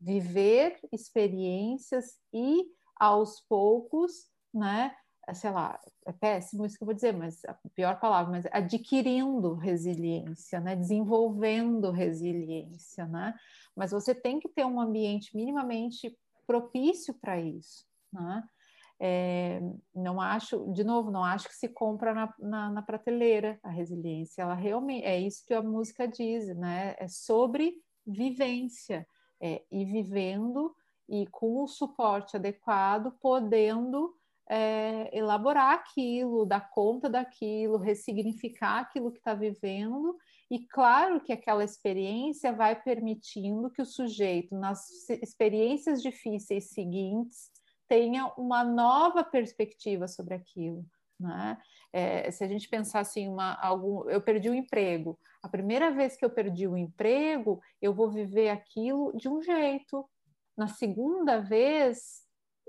viver 0.00 0.78
experiências 0.92 2.18
e 2.32 2.66
aos 2.96 3.40
poucos, 3.40 4.28
né? 4.52 4.94
Sei 5.32 5.50
lá, 5.50 5.78
é 6.04 6.12
péssimo 6.12 6.66
isso 6.66 6.76
que 6.76 6.82
eu 6.82 6.86
vou 6.86 6.94
dizer, 6.94 7.12
mas 7.12 7.44
a 7.44 7.54
pior 7.74 7.98
palavra, 8.00 8.32
mas 8.32 8.46
adquirindo 8.50 9.54
resiliência, 9.54 10.60
né? 10.60 10.74
desenvolvendo 10.74 11.90
resiliência, 11.90 13.06
né? 13.06 13.34
Mas 13.76 13.92
você 13.92 14.14
tem 14.14 14.40
que 14.40 14.48
ter 14.48 14.64
um 14.64 14.80
ambiente 14.80 15.36
minimamente 15.36 16.16
propício 16.46 17.14
para 17.14 17.40
isso, 17.40 17.86
né? 18.12 18.42
É, 19.04 19.60
não 19.92 20.20
acho, 20.20 20.72
de 20.72 20.84
novo, 20.84 21.10
não 21.10 21.24
acho 21.24 21.48
que 21.48 21.56
se 21.56 21.68
compra 21.68 22.14
na, 22.14 22.34
na, 22.38 22.70
na, 22.70 22.82
prateleira 22.82 23.58
a 23.60 23.68
resiliência. 23.68 24.42
Ela 24.42 24.54
realmente 24.54 25.04
é 25.04 25.18
isso 25.18 25.44
que 25.44 25.54
a 25.54 25.62
música 25.62 26.06
diz, 26.06 26.46
né? 26.56 26.94
É 26.98 27.08
sobre 27.08 27.74
vivência 28.06 29.04
é, 29.40 29.62
e 29.72 29.84
vivendo 29.84 30.72
e 31.08 31.26
com 31.26 31.62
o 31.62 31.66
suporte 31.66 32.36
adequado, 32.36 33.12
podendo 33.20 34.16
é, 34.48 35.16
elaborar 35.16 35.74
aquilo, 35.74 36.44
dar 36.44 36.70
conta 36.70 37.08
daquilo, 37.08 37.78
ressignificar 37.78 38.80
aquilo 38.80 39.10
que 39.10 39.18
está 39.18 39.34
vivendo, 39.34 40.16
e 40.50 40.66
claro 40.66 41.20
que 41.20 41.32
aquela 41.32 41.64
experiência 41.64 42.52
vai 42.52 42.80
permitindo 42.80 43.70
que 43.70 43.80
o 43.80 43.86
sujeito, 43.86 44.54
nas 44.54 45.08
experiências 45.22 46.02
difíceis 46.02 46.70
seguintes, 46.70 47.50
tenha 47.88 48.26
uma 48.36 48.62
nova 48.64 49.24
perspectiva 49.24 50.06
sobre 50.06 50.34
aquilo. 50.34 50.84
Né? 51.18 51.56
É, 51.92 52.30
se 52.30 52.42
a 52.42 52.48
gente 52.48 52.68
pensar 52.68 53.00
assim, 53.00 53.28
uma, 53.28 53.54
algum, 53.54 54.08
eu 54.10 54.20
perdi 54.20 54.50
o 54.50 54.54
emprego. 54.54 55.18
A 55.42 55.48
primeira 55.48 55.90
vez 55.90 56.16
que 56.16 56.24
eu 56.24 56.30
perdi 56.30 56.66
o 56.66 56.76
emprego, 56.76 57.60
eu 57.80 57.94
vou 57.94 58.10
viver 58.10 58.48
aquilo 58.48 59.16
de 59.16 59.28
um 59.28 59.40
jeito. 59.42 60.08
Na 60.56 60.68
segunda 60.68 61.38
vez, 61.40 62.21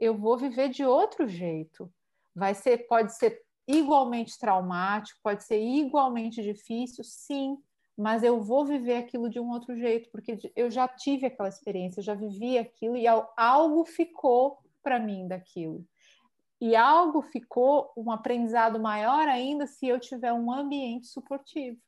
eu 0.03 0.17
vou 0.17 0.37
viver 0.37 0.69
de 0.69 0.83
outro 0.83 1.27
jeito. 1.27 1.91
Vai 2.35 2.53
ser, 2.53 2.87
pode 2.87 3.15
ser 3.15 3.41
igualmente 3.67 4.37
traumático, 4.37 5.19
pode 5.23 5.43
ser 5.43 5.61
igualmente 5.61 6.41
difícil, 6.41 7.03
sim, 7.03 7.57
mas 7.97 8.23
eu 8.23 8.41
vou 8.41 8.65
viver 8.65 8.97
aquilo 8.97 9.29
de 9.29 9.39
um 9.39 9.49
outro 9.51 9.75
jeito, 9.75 10.09
porque 10.11 10.37
eu 10.55 10.69
já 10.69 10.87
tive 10.87 11.27
aquela 11.27 11.47
experiência, 11.47 12.01
já 12.01 12.15
vivi 12.15 12.57
aquilo 12.57 12.97
e 12.97 13.05
algo 13.37 13.85
ficou 13.85 14.59
para 14.81 14.99
mim 14.99 15.27
daquilo. 15.27 15.85
E 16.59 16.75
algo 16.75 17.21
ficou 17.21 17.91
um 17.95 18.11
aprendizado 18.11 18.79
maior 18.79 19.27
ainda 19.27 19.67
se 19.67 19.87
eu 19.87 19.99
tiver 19.99 20.33
um 20.33 20.51
ambiente 20.51 21.07
suportivo, 21.07 21.79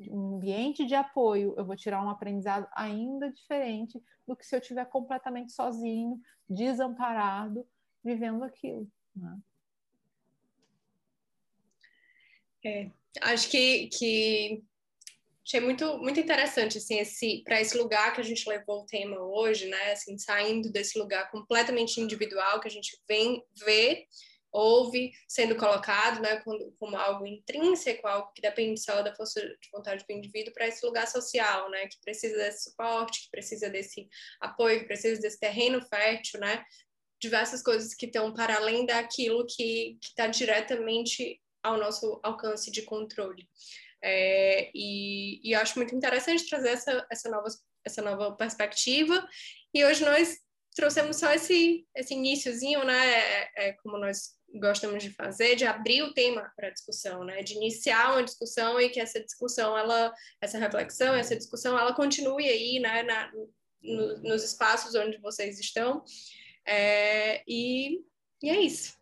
um 0.00 0.36
ambiente 0.36 0.86
de 0.86 0.94
apoio. 0.94 1.54
Eu 1.56 1.64
vou 1.64 1.76
tirar 1.76 2.02
um 2.02 2.10
aprendizado 2.10 2.66
ainda 2.74 3.30
diferente 3.32 4.02
do 4.26 4.36
que 4.36 4.46
se 4.46 4.54
eu 4.54 4.60
estiver 4.60 4.84
completamente 4.86 5.52
sozinho, 5.52 6.20
desamparado, 6.48 7.66
vivendo 8.02 8.42
aquilo. 8.42 8.90
Né? 9.14 9.38
É, 12.64 12.90
acho 13.20 13.50
que, 13.50 13.88
que 13.88 14.64
achei 15.44 15.60
muito, 15.60 15.98
muito 15.98 16.18
interessante 16.18 16.78
assim, 16.78 16.98
esse, 16.98 17.42
para 17.44 17.60
esse 17.60 17.76
lugar 17.76 18.14
que 18.14 18.20
a 18.20 18.24
gente 18.24 18.48
levou 18.48 18.82
o 18.82 18.86
tema 18.86 19.18
hoje, 19.18 19.66
né? 19.68 19.92
Assim, 19.92 20.16
saindo 20.18 20.72
desse 20.72 20.98
lugar 20.98 21.30
completamente 21.30 22.00
individual 22.00 22.60
que 22.60 22.68
a 22.68 22.70
gente 22.70 22.98
vem 23.06 23.44
ver 23.64 24.06
ouve 24.54 25.12
sendo 25.28 25.56
colocado 25.56 26.22
né, 26.22 26.36
como, 26.42 26.72
como, 26.78 26.96
algo 26.96 27.26
intrínseco, 27.26 28.06
algo 28.06 28.32
que 28.32 28.40
depende 28.40 28.80
só 28.80 29.02
da 29.02 29.14
força 29.14 29.40
de 29.40 29.68
vontade 29.72 30.04
do 30.08 30.12
indivíduo, 30.12 30.54
para 30.54 30.68
esse 30.68 30.86
lugar 30.86 31.08
social, 31.08 31.68
né, 31.70 31.88
que 31.88 31.98
precisa 32.00 32.36
desse 32.36 32.70
suporte, 32.70 33.24
que 33.24 33.30
precisa 33.30 33.68
desse 33.68 34.08
apoio, 34.40 34.80
que 34.80 34.86
precisa 34.86 35.20
desse 35.20 35.40
terreno 35.40 35.82
fértil, 35.82 36.38
né, 36.38 36.64
diversas 37.20 37.62
coisas 37.62 37.94
que 37.94 38.06
estão 38.06 38.32
para 38.32 38.56
além 38.56 38.86
daquilo 38.86 39.44
que 39.44 39.98
está 40.00 40.28
diretamente 40.28 41.40
ao 41.60 41.76
nosso 41.76 42.20
alcance 42.22 42.70
de 42.70 42.82
controle. 42.82 43.48
É, 44.00 44.70
e, 44.74 45.40
e 45.42 45.54
acho 45.54 45.78
muito 45.78 45.94
interessante 45.96 46.48
trazer 46.48 46.68
essa, 46.68 47.06
essa, 47.10 47.30
nova, 47.30 47.48
essa 47.84 48.02
nova 48.02 48.36
perspectiva. 48.36 49.26
E 49.72 49.84
hoje 49.84 50.04
nós 50.04 50.38
trouxemos 50.74 51.16
só 51.16 51.32
esse, 51.32 51.86
esse 51.96 52.14
iníciozinho, 52.14 52.84
né? 52.84 53.06
É, 53.06 53.68
é, 53.68 53.72
como 53.74 53.96
nós 53.96 54.34
gostamos 54.54 55.02
de 55.02 55.10
fazer, 55.10 55.56
de 55.56 55.64
abrir 55.64 56.02
o 56.02 56.12
tema 56.12 56.52
para 56.56 56.70
discussão, 56.70 57.24
né? 57.24 57.42
De 57.42 57.54
iniciar 57.54 58.12
uma 58.12 58.22
discussão 58.22 58.80
e 58.80 58.88
que 58.88 59.00
essa 59.00 59.20
discussão, 59.20 59.76
ela, 59.76 60.12
essa 60.40 60.58
reflexão, 60.58 61.14
essa 61.14 61.36
discussão, 61.36 61.78
ela 61.78 61.94
continue 61.94 62.48
aí, 62.48 62.78
né? 62.80 63.02
Na, 63.02 63.32
no, 63.82 64.18
nos 64.22 64.44
espaços 64.44 64.94
onde 64.94 65.18
vocês 65.18 65.58
estão. 65.58 66.04
É, 66.66 67.42
e, 67.46 68.00
e 68.42 68.50
é 68.50 68.60
isso. 68.60 68.96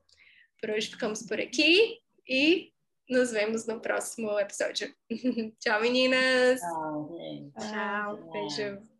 Por 0.60 0.70
hoje 0.70 0.88
ficamos 0.88 1.22
por 1.22 1.40
aqui 1.40 1.98
e 2.28 2.72
nos 3.08 3.30
vemos 3.30 3.66
no 3.66 3.80
próximo 3.80 4.38
episódio. 4.38 4.94
Tchau, 5.60 5.80
meninas. 5.80 6.60
Tchau, 6.60 7.16
gente. 7.18 7.52
Tchau. 7.54 8.30
Beijo. 8.30 8.91